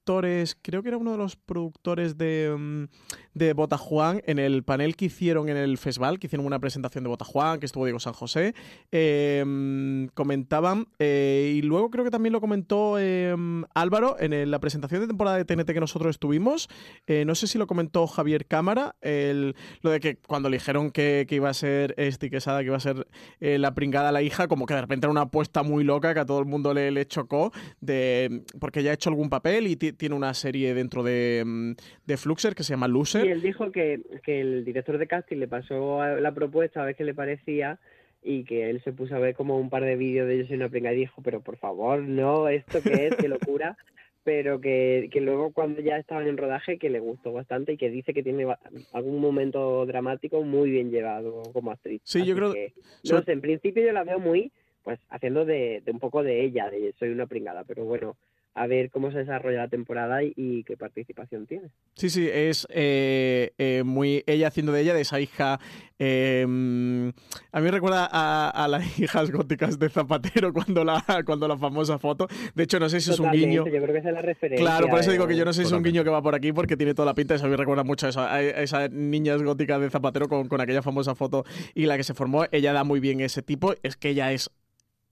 creo 0.61 0.81
que 0.81 0.87
era 0.89 0.97
uno 0.97 1.11
de 1.11 1.17
los 1.17 1.35
productores 1.35 2.17
de, 2.17 2.55
mm, 2.57 2.85
de 3.33 3.53
Botajuan, 3.53 4.21
en 4.25 4.39
el 4.39 4.63
panel 4.63 4.95
que 4.95 5.05
hicieron 5.05 5.49
en 5.49 5.57
el 5.57 5.77
festival, 5.77 6.19
que 6.19 6.27
hicieron 6.27 6.45
una 6.45 6.59
presentación 6.59 7.03
de 7.03 7.09
Botajuan, 7.09 7.59
que 7.59 7.65
estuvo 7.65 7.85
Diego 7.85 7.99
San 7.99 8.13
José, 8.13 8.55
em, 8.91 10.07
comentaban, 10.09 10.87
eh, 10.99 11.53
y 11.55 11.61
luego 11.61 11.89
creo 11.91 12.03
que 12.03 12.11
también 12.11 12.33
lo 12.33 12.41
comentó 12.41 12.97
em, 12.99 13.63
Álvaro 13.73 14.15
en 14.19 14.49
la 14.49 14.59
presentación 14.59 15.01
de 15.01 15.07
temporada 15.07 15.37
de 15.37 15.45
TNT 15.45 15.73
que 15.73 15.79
nosotros 15.79 16.11
estuvimos, 16.11 16.69
eh, 17.05 17.25
no 17.25 17.35
sé 17.35 17.47
si 17.47 17.57
lo 17.57 17.67
comentó 17.67 18.07
Javier 18.07 18.45
Cámara, 18.45 18.95
el, 19.01 19.55
lo 19.81 19.91
de 19.91 19.99
que 19.99 20.17
cuando 20.17 20.49
le 20.49 20.57
dijeron 20.57 20.91
que, 20.91 21.25
que 21.27 21.35
iba 21.35 21.49
a 21.49 21.53
ser 21.53 21.93
este 21.97 22.29
Quesada, 22.29 22.59
que 22.59 22.67
iba 22.67 22.77
a 22.77 22.79
ser 22.79 23.07
eh, 23.39 23.57
la 23.57 23.73
pringada 23.73 24.11
la 24.11 24.21
hija, 24.21 24.47
como 24.47 24.65
que 24.65 24.73
de 24.73 24.81
repente 24.81 25.05
era 25.05 25.11
una 25.11 25.21
apuesta 25.21 25.63
muy 25.63 25.83
loca 25.83 26.13
que 26.13 26.19
a 26.19 26.25
todo 26.25 26.39
el 26.39 26.45
mundo 26.45 26.73
le, 26.73 27.05
chocó, 27.07 27.51
de, 27.81 28.43
porque 28.59 28.83
ya 28.83 28.91
ha 28.91 28.93
hecho 28.93 29.09
algún 29.09 29.29
papel 29.29 29.67
y 29.67 29.75
tiene 29.97 30.15
una 30.15 30.33
serie 30.33 30.73
dentro 30.73 31.03
de, 31.03 31.43
mm, 31.45 31.71
de, 32.05 32.17
Fluxer 32.17 32.55
que 32.55 32.63
se 32.63 32.73
llama 32.73 32.87
Loser. 32.87 33.25
Y 33.25 33.31
él 33.31 33.41
dijo 33.41 33.71
que, 33.71 34.01
que 34.23 34.41
el 34.41 34.65
director 34.65 34.97
de 34.97 35.07
casting 35.07 35.37
le 35.37 35.47
pasó 35.47 36.03
la 36.19 36.33
propuesta 36.33 36.81
a 36.81 36.85
ver 36.85 36.95
qué 36.95 37.03
le 37.03 37.13
parecía 37.13 37.79
y 38.23 38.43
que 38.43 38.69
él 38.69 38.81
se 38.83 38.91
puso 38.91 39.15
a 39.15 39.19
ver 39.19 39.35
como 39.35 39.57
un 39.57 39.69
par 39.69 39.83
de 39.83 39.95
vídeos 39.95 40.27
de 40.27 40.39
Yo 40.39 40.47
soy 40.47 40.57
una 40.57 40.69
pringa 40.69 40.93
y 40.93 40.97
dijo, 40.97 41.21
pero 41.21 41.41
por 41.41 41.57
favor, 41.57 42.01
no, 42.01 42.47
¿esto 42.49 42.81
qué 42.81 43.07
es? 43.07 43.15
¡Qué 43.15 43.27
locura! 43.27 43.77
pero 44.27 44.59
que, 44.59 45.07
que, 45.09 45.21
luego 45.21 45.53
cuando 45.53 45.79
ya 45.79 45.95
estaban 45.95 46.27
en 46.27 46.35
rodaje 46.35 46.77
que 46.77 46.89
le 46.89 46.99
gustó 46.99 47.31
bastante 47.31 47.71
y 47.71 47.77
que 47.77 47.89
dice 47.89 48.13
que 48.13 48.23
tiene 48.23 48.45
algún 48.91 49.21
momento 49.21 49.85
dramático 49.85 50.43
muy 50.43 50.69
bien 50.69 50.91
llevado 50.91 51.43
como 51.53 51.71
actriz. 51.71 52.01
Sí, 52.03 52.25
yo 52.25 52.35
creo 52.35 52.51
que... 52.51 52.73
No 53.09 53.21
sé, 53.21 53.31
en 53.31 53.39
principio 53.39 53.85
yo 53.85 53.93
la 53.93 54.03
veo 54.03 54.19
muy, 54.19 54.51
pues, 54.83 54.99
haciendo 55.09 55.45
de, 55.45 55.81
de 55.85 55.91
un 55.93 55.99
poco 55.99 56.23
de 56.23 56.43
ella, 56.43 56.69
de 56.69 56.93
soy 56.99 57.07
una 57.07 57.25
pringada, 57.25 57.63
pero 57.63 57.85
bueno, 57.85 58.17
a 58.57 58.65
ver 58.65 58.89
cómo 58.89 59.11
se 59.11 59.19
desarrolla 59.19 59.59
la 59.59 59.67
temporada 59.67 60.23
y, 60.23 60.63
qué 60.63 60.75
participación 60.75 61.45
tiene. 61.45 61.69
Sí, 61.93 62.09
sí, 62.09 62.27
es 62.27 62.67
eh, 62.71 63.51
eh, 63.59 63.83
muy 63.85 64.23
ella 64.25 64.47
haciendo 64.47 64.71
de 64.71 64.81
ella, 64.81 64.95
de 64.95 65.01
esa 65.01 65.19
hija. 65.19 65.59
Em, 65.99 67.09
a 67.51 67.59
mí 67.59 67.65
me 67.65 67.71
recuerda 67.71 68.09
a, 68.11 68.67
las 68.67 68.99
hijas 68.99 69.31
góticas 69.31 69.77
de 69.77 69.89
Zapatero 69.89 70.53
cuando 70.53 70.83
la, 70.83 71.03
cuando 71.25 71.47
la 71.47 71.57
famosa 71.57 71.99
foto. 71.99 72.27
De 72.55 72.63
hecho, 72.63 72.79
no 72.79 72.89
sé 72.89 72.99
si 72.99 73.11
es 73.11 73.19
un 73.19 73.31
guiño. 73.31 73.63
Yo 73.67 73.71
creo 73.71 73.93
que 73.93 73.99
es 73.99 74.05
la 74.05 74.21
referencia. 74.21 74.65
Claro, 74.65 74.87
por 74.87 74.99
eso 74.99 75.11
digo 75.11 75.27
que 75.27 75.35
yo 75.35 75.45
no 75.45 75.53
sé 75.53 75.61
si 75.61 75.67
es 75.67 75.73
un 75.73 75.83
guiño 75.83 76.03
que 76.03 76.09
va 76.09 76.21
por 76.21 76.33
aquí 76.33 76.51
porque 76.51 76.75
tiene 76.75 76.95
toda 76.95 77.05
la 77.05 77.13
pinta. 77.13 77.35
Eso 77.35 77.45
a 77.45 77.47
mí 77.47 77.51
me 77.51 77.57
recuerda 77.57 77.83
mucho 77.83 78.07
a, 78.07 78.09
eso, 78.09 78.21
a 78.21 78.41
esas 78.41 78.91
niñas 78.91 79.43
góticas 79.43 79.79
de 79.79 79.91
Zapatero 79.91 80.27
con, 80.27 80.47
con 80.47 80.61
aquella 80.61 80.81
famosa 80.81 81.13
foto 81.13 81.45
y 81.75 81.85
la 81.85 81.95
que 81.95 82.03
se 82.03 82.15
formó. 82.15 82.45
Ella 82.51 82.73
da 82.73 82.83
muy 82.83 82.99
bien 82.99 83.21
ese 83.21 83.43
tipo. 83.43 83.75
Es 83.83 83.97
que 83.97 84.09
ella 84.09 84.31
es 84.31 84.49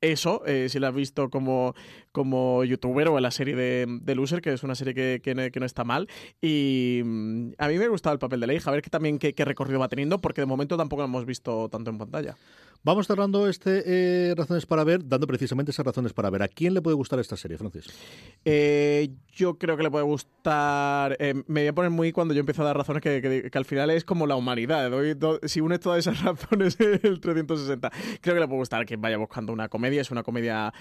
eso, 0.01 0.45
eh, 0.45 0.67
si 0.69 0.79
lo 0.79 0.88
has 0.88 0.93
visto 0.93 1.29
como, 1.29 1.73
como 2.12 2.63
youtuber 2.63 3.08
o 3.08 3.17
en 3.17 3.23
la 3.23 3.31
serie 3.31 3.55
de, 3.55 3.86
de 4.01 4.15
Loser, 4.15 4.41
que 4.41 4.53
es 4.53 4.63
una 4.63 4.75
serie 4.75 4.93
que, 4.93 5.21
que, 5.23 5.60
no, 5.60 5.65
está 5.65 5.84
mal. 5.84 6.08
Y 6.41 7.01
mm, 7.03 7.53
a 7.58 7.67
mí 7.67 7.77
me 7.77 7.88
gustaba 7.88 8.13
el 8.13 8.19
papel 8.19 8.39
de 8.39 8.47
la 8.47 8.53
hija, 8.53 8.69
a 8.69 8.73
ver 8.73 8.81
qué 8.81 8.89
también 8.89 9.19
qué, 9.19 9.34
qué 9.34 9.45
recorrido 9.45 9.79
va 9.79 9.89
teniendo, 9.89 10.19
porque 10.21 10.41
de 10.41 10.47
momento 10.47 10.77
tampoco 10.77 11.01
lo 11.01 11.08
hemos 11.08 11.25
visto 11.25 11.69
tanto 11.69 11.89
en 11.89 11.97
pantalla. 11.97 12.36
Vamos 12.86 13.08
cerrando 13.08 13.50
este 13.50 13.82
eh, 13.84 14.36
Razones 14.36 14.67
para 14.67 14.84
Ver, 14.84 15.08
dando 15.08 15.26
precisamente 15.26 15.71
esas 15.71 15.88
razones 15.88 16.13
para 16.13 16.30
ver. 16.30 16.43
¿A 16.43 16.48
quién 16.48 16.76
le 16.76 16.84
puede 16.84 16.95
gustar 16.95 17.17
esta 17.17 17.36
serie, 17.36 17.58
Francis? 17.58 17.88
Eh, 18.45 19.10
yo 19.34 19.58
creo 19.58 19.76
que 19.76 19.82
le 19.82 19.89
puede 19.89 20.06
gustar. 20.06 21.17
Eh, 21.19 21.34
me 21.48 21.62
voy 21.62 21.67
a 21.67 21.74
poner 21.74 21.89
muy 21.89 22.12
cuando 22.12 22.36
yo 22.36 22.41
empiezo 22.41 22.62
a 22.62 22.65
dar 22.65 22.78
razones 22.78 23.02
que, 23.02 23.50
al 23.52 23.65
final 23.65 23.89
es 23.89 24.06
como 24.06 24.28
la 24.28 24.36
humanidad. 24.36 24.91
si 25.45 25.62
unes 25.62 25.80
todas 25.80 25.98
esas 25.98 26.21
razones, 26.24 26.78
el 26.80 27.19
360. 27.19 27.89
Creo 28.21 28.36
que 28.36 28.39
le 28.39 28.48
puede 28.48 28.60
gustar 28.60 28.84
a 28.84 28.86
quien 28.86 29.02
vaya 29.02 29.17
buscando 29.17 29.52
una 29.52 29.67
comedia. 29.67 30.02
Es 30.02 30.12
una 30.12 30.21
comedia 30.21 30.71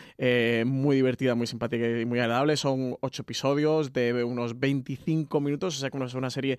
muy 0.66 0.96
divertida, 0.96 1.34
muy 1.34 1.46
simpática 1.46 1.88
y 1.88 2.04
muy 2.04 2.20
agradable. 2.20 2.58
Son 2.58 2.98
ocho 3.00 3.22
episodios 3.22 3.94
de 3.94 4.24
unos 4.24 4.60
25 4.60 5.40
minutos, 5.40 5.78
o 5.78 5.80
sea 5.80 5.88
que 5.88 6.04
es 6.04 6.12
una 6.12 6.28
serie 6.28 6.58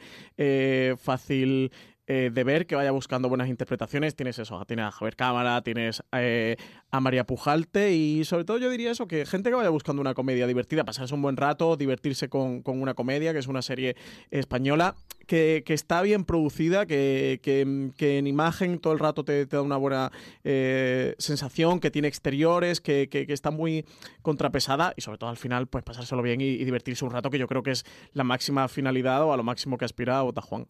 fácil 0.97 1.71
eh, 2.07 2.29
de 2.31 2.43
ver 2.43 2.67
que 2.67 2.75
vaya 2.75 2.91
buscando 2.91 3.29
buenas 3.29 3.49
interpretaciones. 3.49 4.15
Tienes 4.15 4.37
eso, 4.37 4.63
tienes 4.65 4.85
a 4.85 4.91
Javier 4.91 5.15
Cámara, 5.15 5.61
tienes 5.61 6.03
eh, 6.11 6.55
a 6.91 6.99
María 6.99 7.25
Pujalte 7.25 7.93
y 7.93 8.23
sobre 8.25 8.45
todo 8.45 8.59
yo 8.59 8.69
diría 8.69 8.91
eso, 8.91 9.07
que 9.07 9.25
gente 9.25 9.49
que 9.49 9.55
vaya 9.55 9.69
buscando 9.69 10.01
una 10.01 10.13
comedia 10.13 10.45
divertida, 10.45 10.83
pasarse 10.83 11.15
un 11.15 11.23
buen 11.23 11.35
rato, 11.35 11.77
divertirse 11.77 12.29
con, 12.29 12.61
una 12.65 12.93
comedia, 12.93 13.33
que 13.33 13.39
es 13.39 13.47
una 13.47 13.63
serie 13.63 13.95
española, 14.29 14.95
que, 15.25 15.63
está 15.67 16.03
bien 16.03 16.25
producida, 16.25 16.85
que, 16.85 17.39
en 17.43 18.27
imagen 18.27 18.77
todo 18.77 18.93
el 18.93 18.99
rato 18.99 19.25
te, 19.25 19.47
da 19.47 19.61
una 19.63 19.77
buena 19.77 20.11
eh, 20.43 21.15
sensación, 21.17 21.79
que 21.79 21.89
tiene 21.89 22.07
exteriores, 22.07 22.81
que, 22.81 23.09
está 23.29 23.49
muy 23.49 23.83
contrapesada 24.21 24.93
y 24.95 25.01
sobre 25.01 25.17
todo 25.17 25.29
al 25.31 25.37
final 25.37 25.67
pues 25.67 25.83
pasárselo 25.83 26.21
bien 26.21 26.39
y, 26.39 26.57
divertirse 26.63 27.03
un 27.03 27.11
rato, 27.11 27.31
que 27.31 27.39
yo 27.39 27.47
creo 27.47 27.63
que 27.63 27.71
es 27.71 27.83
la 28.13 28.23
máxima 28.23 28.67
finalidad 28.67 29.23
o 29.23 29.33
a 29.33 29.37
lo 29.37 29.43
máximo 29.43 29.77
que 29.77 29.85
aspira 29.85 30.19
a 30.19 30.41
Juan. 30.41 30.67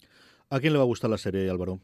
¿A 0.50 0.60
quién 0.60 0.74
le 0.74 0.78
va 0.80 0.84
a 0.84 0.88
gustar 0.88 1.10
la 1.10 1.18
serie, 1.18 1.50
Álvaro? 1.50 1.80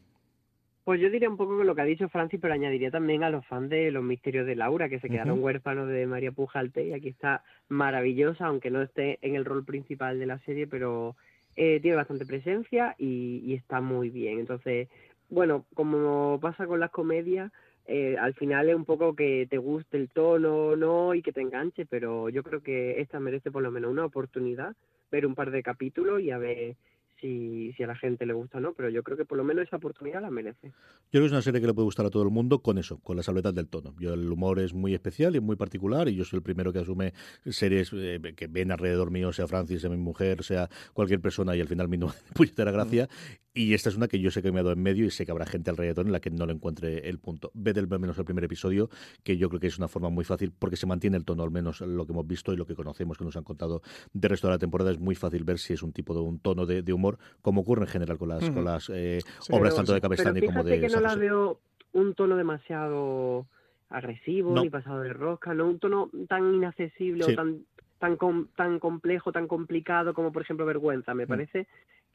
Pues 0.83 0.99
yo 0.99 1.09
diría 1.09 1.29
un 1.29 1.37
poco 1.37 1.57
con 1.57 1.67
lo 1.67 1.75
que 1.75 1.81
ha 1.81 1.85
dicho 1.85 2.09
Francis, 2.09 2.39
pero 2.41 2.53
añadiría 2.53 2.89
también 2.89 3.23
a 3.23 3.29
los 3.29 3.45
fans 3.45 3.69
de 3.69 3.91
Los 3.91 4.03
Misterios 4.03 4.47
de 4.47 4.55
Laura, 4.55 4.89
que 4.89 4.99
se 4.99 5.09
quedaron 5.09 5.43
huérfanos 5.43 5.87
de 5.87 6.07
María 6.07 6.31
Pujalte, 6.31 6.87
y 6.87 6.93
aquí 6.93 7.09
está 7.09 7.43
maravillosa, 7.69 8.47
aunque 8.47 8.71
no 8.71 8.81
esté 8.81 9.19
en 9.21 9.35
el 9.35 9.45
rol 9.45 9.63
principal 9.63 10.17
de 10.17 10.25
la 10.25 10.39
serie, 10.39 10.65
pero 10.65 11.15
eh, 11.55 11.79
tiene 11.81 11.97
bastante 11.97 12.25
presencia 12.25 12.95
y, 12.97 13.53
está 13.53 13.79
muy 13.79 14.09
bien. 14.09 14.39
Entonces, 14.39 14.89
bueno, 15.29 15.65
como 15.75 16.39
pasa 16.41 16.65
con 16.65 16.79
las 16.79 16.91
comedias, 16.91 17.51
eh, 17.85 18.15
al 18.19 18.33
final 18.33 18.69
es 18.69 18.75
un 18.75 18.85
poco 18.85 19.15
que 19.15 19.47
te 19.49 19.59
guste 19.59 19.97
el 19.97 20.09
tono, 20.09 20.75
no, 20.75 21.13
y 21.13 21.21
que 21.21 21.31
te 21.31 21.41
enganche, 21.41 21.85
pero 21.85 22.29
yo 22.29 22.41
creo 22.41 22.61
que 22.61 23.01
esta 23.01 23.19
merece 23.19 23.51
por 23.51 23.61
lo 23.61 23.69
menos 23.69 23.91
una 23.91 24.05
oportunidad, 24.05 24.75
ver 25.11 25.27
un 25.27 25.35
par 25.35 25.51
de 25.51 25.61
capítulos 25.61 26.21
y 26.21 26.31
a 26.31 26.37
ver 26.37 26.75
si, 27.21 27.71
si 27.73 27.83
a 27.83 27.87
la 27.87 27.95
gente 27.95 28.25
le 28.25 28.33
gusta 28.33 28.57
o 28.57 28.61
no, 28.61 28.73
pero 28.73 28.89
yo 28.89 29.03
creo 29.03 29.17
que 29.17 29.25
por 29.25 29.37
lo 29.37 29.43
menos 29.43 29.67
esa 29.67 29.77
oportunidad 29.77 30.21
la 30.21 30.29
merece. 30.29 30.67
Yo 30.67 30.71
creo 31.11 31.23
que 31.23 31.27
es 31.27 31.31
una 31.31 31.41
serie 31.41 31.61
que 31.61 31.67
le 31.67 31.73
puede 31.73 31.85
gustar 31.85 32.05
a 32.05 32.09
todo 32.09 32.23
el 32.23 32.29
mundo 32.29 32.59
con 32.59 32.77
eso, 32.77 32.99
con 32.99 33.17
la 33.17 33.23
salvedad 33.23 33.53
del 33.53 33.67
tono. 33.67 33.95
Yo 33.99 34.13
el 34.13 34.29
humor 34.29 34.59
es 34.59 34.73
muy 34.73 34.93
especial 34.93 35.35
y 35.35 35.39
muy 35.39 35.55
particular 35.55 36.09
y 36.09 36.15
yo 36.15 36.25
soy 36.25 36.37
el 36.37 36.43
primero 36.43 36.73
que 36.73 36.79
asume 36.79 37.13
series 37.45 37.91
eh, 37.93 38.19
que 38.35 38.47
ven 38.47 38.71
alrededor 38.71 39.11
mío, 39.11 39.31
sea 39.31 39.47
Francis, 39.47 39.81
sea 39.81 39.89
mi 39.89 39.97
mujer, 39.97 40.43
sea 40.43 40.69
cualquier 40.93 41.21
persona 41.21 41.55
y 41.55 41.61
al 41.61 41.67
final 41.67 41.87
mi 41.87 41.97
no 41.99 42.13
puñetera 42.33 42.71
gracia. 42.71 43.07
Y 43.53 43.73
esta 43.73 43.89
es 43.89 43.97
una 43.97 44.07
que 44.07 44.19
yo 44.19 44.31
sé 44.31 44.41
que 44.41 44.51
me 44.51 44.61
ha 44.61 44.63
dado 44.63 44.73
en 44.73 44.81
medio 44.81 45.05
y 45.05 45.11
sé 45.11 45.25
que 45.25 45.31
habrá 45.31 45.45
gente 45.45 45.69
alrededor 45.69 46.05
en 46.05 46.13
la 46.13 46.21
que 46.21 46.29
no 46.29 46.45
le 46.45 46.53
encuentre 46.53 47.09
el 47.09 47.19
punto. 47.19 47.51
Ve 47.53 47.73
del 47.73 47.89
menos 47.89 48.17
el 48.17 48.23
primer 48.23 48.45
episodio, 48.45 48.89
que 49.23 49.35
yo 49.35 49.49
creo 49.49 49.59
que 49.59 49.67
es 49.67 49.77
una 49.77 49.89
forma 49.89 50.09
muy 50.09 50.23
fácil 50.23 50.53
porque 50.57 50.77
se 50.77 50.85
mantiene 50.85 51.17
el 51.17 51.25
tono, 51.25 51.43
al 51.43 51.51
menos 51.51 51.81
lo 51.81 52.05
que 52.05 52.13
hemos 52.13 52.25
visto 52.25 52.53
y 52.53 52.55
lo 52.55 52.65
que 52.65 52.75
conocemos, 52.75 53.17
que 53.17 53.25
nos 53.25 53.35
han 53.35 53.43
contado 53.43 53.81
del 54.13 54.29
resto 54.29 54.47
de 54.47 54.53
la 54.53 54.57
temporada. 54.57 54.91
Es 54.91 54.99
muy 54.99 55.15
fácil 55.15 55.43
ver 55.43 55.59
si 55.59 55.73
es 55.73 55.83
un 55.83 55.91
tipo 55.91 56.13
de 56.13 56.21
un 56.21 56.39
tono 56.39 56.65
de, 56.65 56.93
humor, 56.93 57.10
como 57.41 57.61
ocurre 57.61 57.83
en 57.83 57.87
general 57.87 58.17
con 58.17 58.29
las, 58.29 58.49
con 58.49 58.63
las 58.63 58.89
eh, 58.93 59.19
obras 59.49 59.75
tanto 59.75 59.93
de 59.93 60.01
Cabestany 60.01 60.45
como 60.45 60.63
de. 60.63 60.79
que 60.79 60.89
no 60.89 60.99
la 60.99 61.15
veo 61.15 61.59
un 61.93 62.13
tono 62.15 62.35
demasiado 62.35 63.47
agresivo 63.89 64.59
ni 64.61 64.69
pasado 64.69 65.01
de 65.01 65.13
rosca, 65.13 65.53
no 65.53 65.67
un 65.67 65.79
tono 65.79 66.09
tan 66.27 66.53
inaccesible 66.53 67.25
o 67.25 67.35
tan 67.35 67.65
tan 67.99 68.17
tan 68.55 68.79
complejo, 68.79 69.31
tan 69.31 69.47
complicado 69.47 70.13
como 70.13 70.31
por 70.31 70.41
ejemplo 70.41 70.65
vergüenza. 70.65 71.13
Me 71.13 71.25
mm. 71.25 71.29
parece 71.29 71.67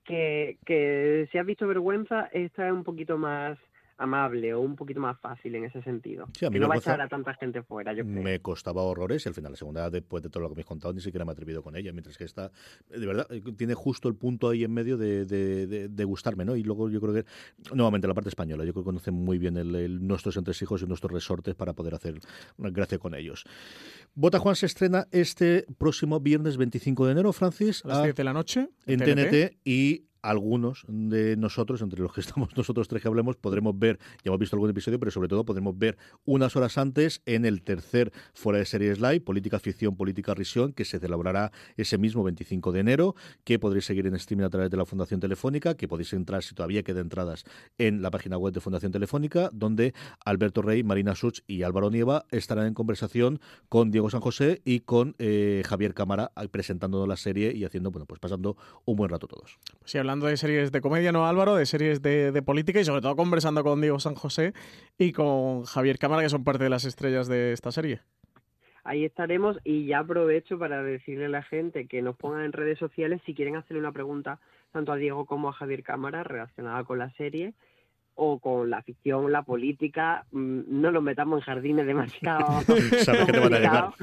que, 0.05 0.59
que 0.65 1.29
si 1.31 1.39
has 1.39 1.47
visto 1.47 1.67
vergüenza, 1.67 2.29
esta 2.33 2.67
es 2.67 2.73
un 2.73 2.85
poquito 2.85 3.19
más 3.19 3.59
amable 3.99 4.55
o 4.55 4.61
un 4.61 4.77
poquito 4.77 5.01
más 5.01 5.19
fácil 5.19 5.55
en 5.55 5.65
ese 5.65 5.83
sentido. 5.83 6.27
Sí, 6.39 6.45
a 6.45 6.51
mí 6.51 6.59
no 6.59 6.69
va 6.69 6.75
a 6.75 6.79
echar 6.79 7.01
a 7.01 7.09
tanta 7.09 7.35
gente 7.35 7.63
fuera, 7.63 7.93
yo 7.93 8.05
creo. 8.05 8.23
Me 8.23 8.41
costaba 8.41 8.83
horrores 8.83 9.25
y 9.25 9.29
al 9.29 9.35
final, 9.35 9.53
la 9.53 9.57
segunda, 9.57 9.89
después 9.91 10.23
de 10.23 10.29
todo 10.29 10.43
lo 10.43 10.49
que 10.51 10.57
me 10.57 10.61
has 10.63 10.67
contado, 10.67 10.93
ni 10.93 11.01
siquiera 11.01 11.25
me 11.25 11.33
he 11.33 11.35
atrevido 11.35 11.63
con 11.63 11.77
ella, 11.77 11.93
mientras 11.93 12.17
que 12.17 12.25
esta, 12.25 12.51
de 12.89 13.07
verdad, 13.07 13.27
eh, 13.31 13.43
tiene 13.57 13.75
justo 13.75 14.09
el 14.09 14.15
punto 14.15 14.51
ahí 14.51 14.65
en 14.65 14.73
medio 14.73 14.97
de, 14.97 15.25
de, 15.25 16.05
gustarme, 16.05 16.45
¿no? 16.45 16.57
Y 16.57 16.63
luego 16.63 16.89
yo 16.89 17.01
creo 17.01 17.15
que, 17.15 17.25
nuevamente, 17.75 18.07
la 18.07 18.15
parte 18.15 18.29
española, 18.29 18.65
yo 18.65 18.73
creo 18.73 18.85
que 18.85 18.89
conocen 18.89 19.15
muy 19.15 19.39
bien 19.39 19.57
el, 19.57 20.07
nuestros 20.07 20.37
entresijos 20.37 20.83
y 20.83 20.87
nuestros 20.87 21.13
resortes 21.13 21.55
para 21.55 21.73
poder 21.73 21.95
hacer 21.95 22.21
gracia 22.59 22.99
con 22.99 23.15
ellos. 23.15 23.45
Bota 24.15 24.39
Juan 24.39 24.57
se 24.57 24.67
estrena 24.67 25.09
este 25.11 25.67
próximo 25.79 26.21
viernes 26.21 26.57
25 26.57 27.07
de 27.07 27.13
enero, 27.13 27.33
Francis. 27.33 27.85
A 27.85 27.89
las 27.89 28.03
10 28.05 28.15
de 28.15 28.25
la 28.25 28.33
noche. 28.33 28.69
En, 28.87 29.01
TNT 29.01 29.59
y 29.65 30.07
algunos 30.31 30.85
de 30.89 31.37
nosotros, 31.37 31.83
entre 31.83 32.01
los 32.01 32.13
que 32.13 32.21
estamos 32.27 32.57
nosotros 32.57 32.89
tres 32.89 33.03
que 33.03 33.09
hablemos, 33.09 33.37
podremos 33.37 33.79
ver, 33.79 33.99
ya 34.25 34.31
hemos 34.31 34.41
visto 34.41 34.57
algún 34.57 34.71
episodio, 34.71 34.99
pero 34.99 35.11
sobre 35.11 35.29
todo 35.29 35.45
podremos 35.45 35.79
ver 35.79 35.97
unas 36.25 36.57
horas 36.57 36.79
antes 36.79 37.23
en 37.27 37.45
el 37.45 37.63
tercer 37.63 38.13
Fuera 38.35 38.59
de 38.59 38.65
Series 38.65 39.01
Live, 39.01 39.21
Política 39.21 39.59
Ficción, 39.59 39.97
Política 39.97 40.35
Risión, 40.35 40.73
que 40.73 40.85
se 40.85 40.99
celebrará 40.99 41.53
ese 41.77 41.99
mismo 41.99 42.23
25 42.25 42.73
de 42.73 42.81
enero, 42.81 43.15
que 43.45 43.59
podréis 43.59 43.85
seguir 43.85 44.07
en 44.07 44.15
streaming 44.15 44.45
a 44.45 44.51
través 44.51 44.71
de 44.71 44.77
la 44.77 44.85
Fundación 44.85 45.21
Telefónica, 45.21 45.75
que 45.75 45.89
podéis 45.89 46.13
entrar, 46.13 46.43
si 46.43 46.55
todavía 46.55 46.83
queda 46.83 47.01
entradas, 47.01 47.45
en 47.79 48.03
la 48.03 48.11
página 48.11 48.39
web 48.39 48.53
de 48.53 48.61
Fundación 48.61 48.93
Telefónica, 48.93 49.51
donde 49.53 49.95
Alberto 50.25 50.63
Rey, 50.63 50.83
Marina 50.83 51.15
Such 51.15 51.41
y 51.47 51.63
Álvaro 51.63 51.91
Nieva 51.91 52.27
estarán 52.31 52.67
en 52.67 52.75
conversación 52.75 53.41
con 53.69 53.91
Diego 53.91 54.11
San 54.11 54.21
José 54.21 54.63
y 54.65 54.81
con 54.81 55.15
eh, 55.19 55.63
Javier 55.67 55.95
Cámara 55.95 56.33
presentando 56.51 57.07
la 57.07 57.17
serie 57.17 57.53
y 57.55 57.65
haciendo, 57.65 57.91
bueno, 57.91 58.07
pues 58.07 58.21
pasando 58.21 58.57
un 58.85 58.97
buen 58.97 59.11
rato 59.11 59.27
todos. 59.27 59.59
Sí, 59.85 59.99
hablando 59.99 60.16
de 60.21 60.37
series 60.37 60.73
de 60.73 60.81
comedia, 60.81 61.13
¿no, 61.13 61.27
Álvaro? 61.27 61.55
De 61.55 61.67
series 61.67 62.01
de, 62.03 62.33
de 62.33 62.43
política 62.43 62.81
y 62.81 62.85
sobre 62.85 63.03
todo 63.03 63.17
conversando 63.17 63.63
con 63.63 63.81
Diego 63.81 64.01
San 64.01 64.15
José 64.15 64.55
y 64.99 65.13
con 65.13 65.65
Javier 65.65 65.99
Cámara, 65.99 66.23
que 66.23 66.31
son 66.31 66.45
parte 66.45 66.65
de 66.65 66.71
las 66.71 66.85
estrellas 66.85 67.29
de 67.29 67.53
esta 67.53 67.73
serie 67.73 68.01
ahí 68.87 69.05
estaremos 69.05 69.59
y 69.65 69.87
ya 69.87 69.99
aprovecho 69.99 70.59
para 70.59 70.83
decirle 70.83 71.27
a 71.27 71.29
la 71.29 71.43
gente 71.43 71.87
que 71.87 72.03
nos 72.03 72.17
pongan 72.17 72.45
en 72.45 72.53
redes 72.53 72.79
sociales 72.79 73.21
si 73.27 73.35
quieren 73.35 73.57
hacerle 73.57 73.81
una 73.81 73.93
pregunta 73.93 74.39
tanto 74.73 74.93
a 74.93 74.97
Diego 74.97 75.27
como 75.27 75.49
a 75.49 75.53
Javier 75.53 75.83
Cámara 75.83 76.23
relacionada 76.23 76.85
con 76.85 76.99
la 76.99 77.11
serie 77.13 77.53
o 78.15 78.39
con 78.39 78.71
la 78.71 78.83
ficción, 78.83 79.31
la 79.31 79.43
política, 79.43 80.25
mm, 80.31 80.61
no 80.69 80.91
nos 80.91 81.03
metamos 81.03 81.41
en 81.41 81.45
jardines 81.45 81.87
demasiado 81.87 82.63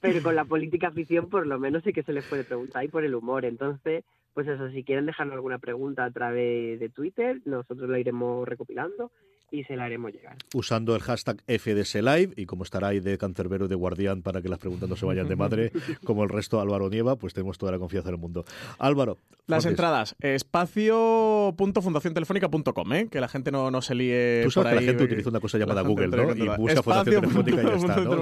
pero 0.00 0.22
con 0.22 0.34
la 0.34 0.44
política 0.44 0.90
ficción 0.90 1.30
por 1.30 1.46
lo 1.46 1.58
menos 1.58 1.82
sí 1.82 1.92
que 1.92 2.02
se 2.02 2.12
les 2.12 2.26
puede 2.26 2.44
preguntar 2.44 2.84
y 2.84 2.88
por 2.88 3.04
el 3.04 3.14
humor. 3.14 3.46
Entonces, 3.46 4.04
pues 4.34 4.48
eso, 4.48 4.68
si 4.70 4.84
quieren 4.84 5.06
dejarnos 5.06 5.34
alguna 5.34 5.58
pregunta 5.58 6.04
a 6.04 6.10
través 6.10 6.80
de 6.80 6.88
Twitter, 6.88 7.40
nosotros 7.44 7.88
la 7.88 8.00
iremos 8.00 8.46
recopilando 8.46 9.12
y 9.50 9.64
se 9.64 9.76
la 9.76 9.84
haremos 9.84 10.10
llegar. 10.12 10.36
Usando 10.54 10.96
el 10.96 11.02
hashtag 11.02 11.42
FDS 11.46 11.96
Live 11.96 12.30
y 12.36 12.46
como 12.46 12.64
estará 12.64 12.88
ahí 12.88 13.00
de 13.00 13.18
cancerbero 13.18 13.66
y 13.66 13.68
de 13.68 13.74
guardián 13.74 14.22
para 14.22 14.40
que 14.42 14.48
las 14.48 14.58
preguntas 14.58 14.88
no 14.88 14.96
se 14.96 15.04
vayan 15.06 15.28
de 15.28 15.36
madre, 15.36 15.70
como 16.04 16.24
el 16.24 16.30
resto 16.30 16.60
Álvaro 16.60 16.90
Nieva, 16.90 17.16
pues 17.16 17.34
tenemos 17.34 17.58
toda 17.58 17.72
la 17.72 17.78
confianza 17.78 18.08
en 18.08 18.14
el 18.16 18.20
mundo. 18.20 18.44
Álvaro. 18.78 19.18
Las 19.46 19.66
entradas, 19.66 20.16
espacio.fundaciontelefónica.com, 20.20 22.92
¿eh? 22.94 23.08
que 23.10 23.20
la 23.20 23.28
gente 23.28 23.50
no, 23.50 23.70
no 23.70 23.82
se 23.82 23.94
líe. 23.94 24.40
Tú 24.44 24.50
sabes 24.50 24.70
que 24.70 24.76
la 24.76 24.82
gente 24.82 25.04
utiliza 25.04 25.28
una 25.28 25.40
cosa 25.40 25.58
llamada 25.58 25.82
Google, 25.82 26.08
¿no? 26.08 26.34
Y 26.34 26.48
busca 26.56 26.82
Fundación 26.82 27.20
Telefónica 27.20 27.62
y 27.62 27.66
ya 27.66 27.74
está. 27.74 28.00
¿no? 28.00 28.16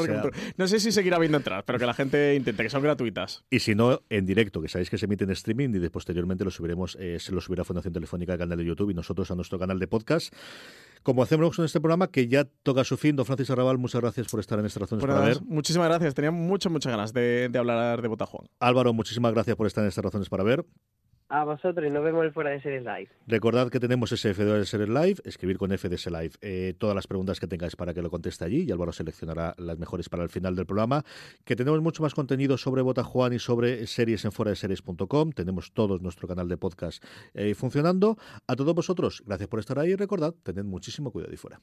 no 0.57 0.67
sé 0.67 0.81
si 0.81 0.91
seguirá 0.91 1.19
habiendo 1.19 1.39
entradas, 1.39 1.63
pero 1.65 1.79
que 1.79 1.87
la 1.87 1.95
gente 1.95 2.35
intente, 2.35 2.65
que 2.65 2.71
son 2.71 2.83
gratuitas. 2.83 3.45
Y 3.51 3.61
si 3.61 3.77
no, 3.77 4.03
en 4.11 4.27
directo, 4.27 4.61
que 4.61 4.67
sabéis 4.69 4.91
que 4.91 4.99
se 4.99 5.07
emite 5.07 5.23
en 5.23 5.31
streaming 5.31 5.69
y 5.75 5.89
posteriormente 5.91 6.45
lo 6.45 6.51
subiremos, 6.51 6.97
eh, 6.99 7.21
se 7.21 7.31
lo 7.31 7.41
subirá 7.41 7.63
Fundación 7.63 7.95
Telefónica 7.95 8.33
al 8.33 8.41
canal 8.41 8.59
de 8.59 8.65
YouTube 8.65 8.91
y 8.91 8.95
nosotros 8.95 9.31
a 9.31 9.37
nuestro 9.37 9.61
canal 9.61 9.79
de 9.79 9.87
podcast 9.87 10.35
como 11.03 11.23
hacemos 11.23 11.59
en 11.59 11.65
este 11.65 11.81
programa, 11.81 12.09
que 12.09 12.29
ya 12.29 12.45
toca 12.63 12.85
su 12.85 12.97
fin. 12.97 13.17
Don 13.17 13.27
Francis 13.27 13.51
Arrabal, 13.51 13.79
muchas 13.79 14.01
gracias 14.01 14.29
por 14.29 14.41
estar 14.41 14.59
en 14.59 14.67
estas 14.67 14.83
razones 14.83 15.05
para 15.05 15.21
ver. 15.21 15.43
Muchísimas 15.43 15.89
gracias, 15.89 16.15
tenía 16.15 16.31
muchas, 16.31 16.71
muchas 16.73 16.91
ganas 16.91 17.13
de, 17.13 17.49
de 17.51 17.59
hablar 17.59 18.03
de 18.03 18.09
Botajuan. 18.09 18.47
Álvaro, 18.61 18.93
muchísimas 18.93 19.33
gracias 19.33 19.57
por 19.57 19.67
estar 19.67 19.83
en 19.83 19.89
estas 19.89 20.05
razones 20.05 20.29
para 20.29 20.45
ver. 20.45 20.65
A 21.35 21.45
vosotros 21.45 21.87
y 21.87 21.91
nos 21.91 22.05
vemos 22.05 22.31
fuera 22.35 22.51
de 22.51 22.61
series 22.61 22.83
live. 22.83 23.09
Recordad 23.27 23.71
que 23.71 23.81
tenemos 23.81 24.13
ese 24.13 24.33
F 24.33 24.45
de 24.45 24.67
series 24.67 24.91
live, 24.91 25.15
escribir 25.25 25.57
con 25.57 25.71
FDS 25.71 26.09
live 26.09 26.33
eh, 26.43 26.75
todas 26.77 26.95
las 26.95 27.07
preguntas 27.07 27.41
que 27.41 27.47
tengáis 27.47 27.75
para 27.75 27.95
que 27.95 28.03
lo 28.03 28.11
conteste 28.11 28.45
allí 28.45 28.67
y 28.69 28.71
Álvaro 28.71 28.93
seleccionará 28.93 29.55
las 29.57 29.79
mejores 29.79 30.11
para 30.11 30.25
el 30.25 30.29
final 30.29 30.55
del 30.55 30.67
programa. 30.67 31.05
Que 31.47 31.57
tenemos 31.57 31.81
mucho 31.81 32.03
más 32.03 32.13
contenido 32.13 32.59
sobre 32.59 32.83
Botajuan 32.83 33.33
y 33.33 33.39
sobre 33.39 33.87
series 33.87 34.27
en 34.27 34.33
fuera 34.33 34.51
de 34.51 34.57
series.com. 34.57 35.33
Tenemos 35.33 35.73
todo 35.73 35.99
nuestro 36.01 36.29
canal 36.29 36.49
de 36.49 36.59
podcast 36.59 37.03
eh, 37.33 37.55
funcionando. 37.55 38.19
A 38.47 38.55
todos 38.55 38.75
vosotros, 38.75 39.23
gracias 39.25 39.49
por 39.49 39.59
estar 39.59 39.79
ahí 39.79 39.93
y 39.93 39.97
recordad, 39.97 40.35
tened 40.43 40.65
muchísimo 40.65 41.13
cuidado 41.13 41.33
y 41.33 41.39
fuera. 41.39 41.63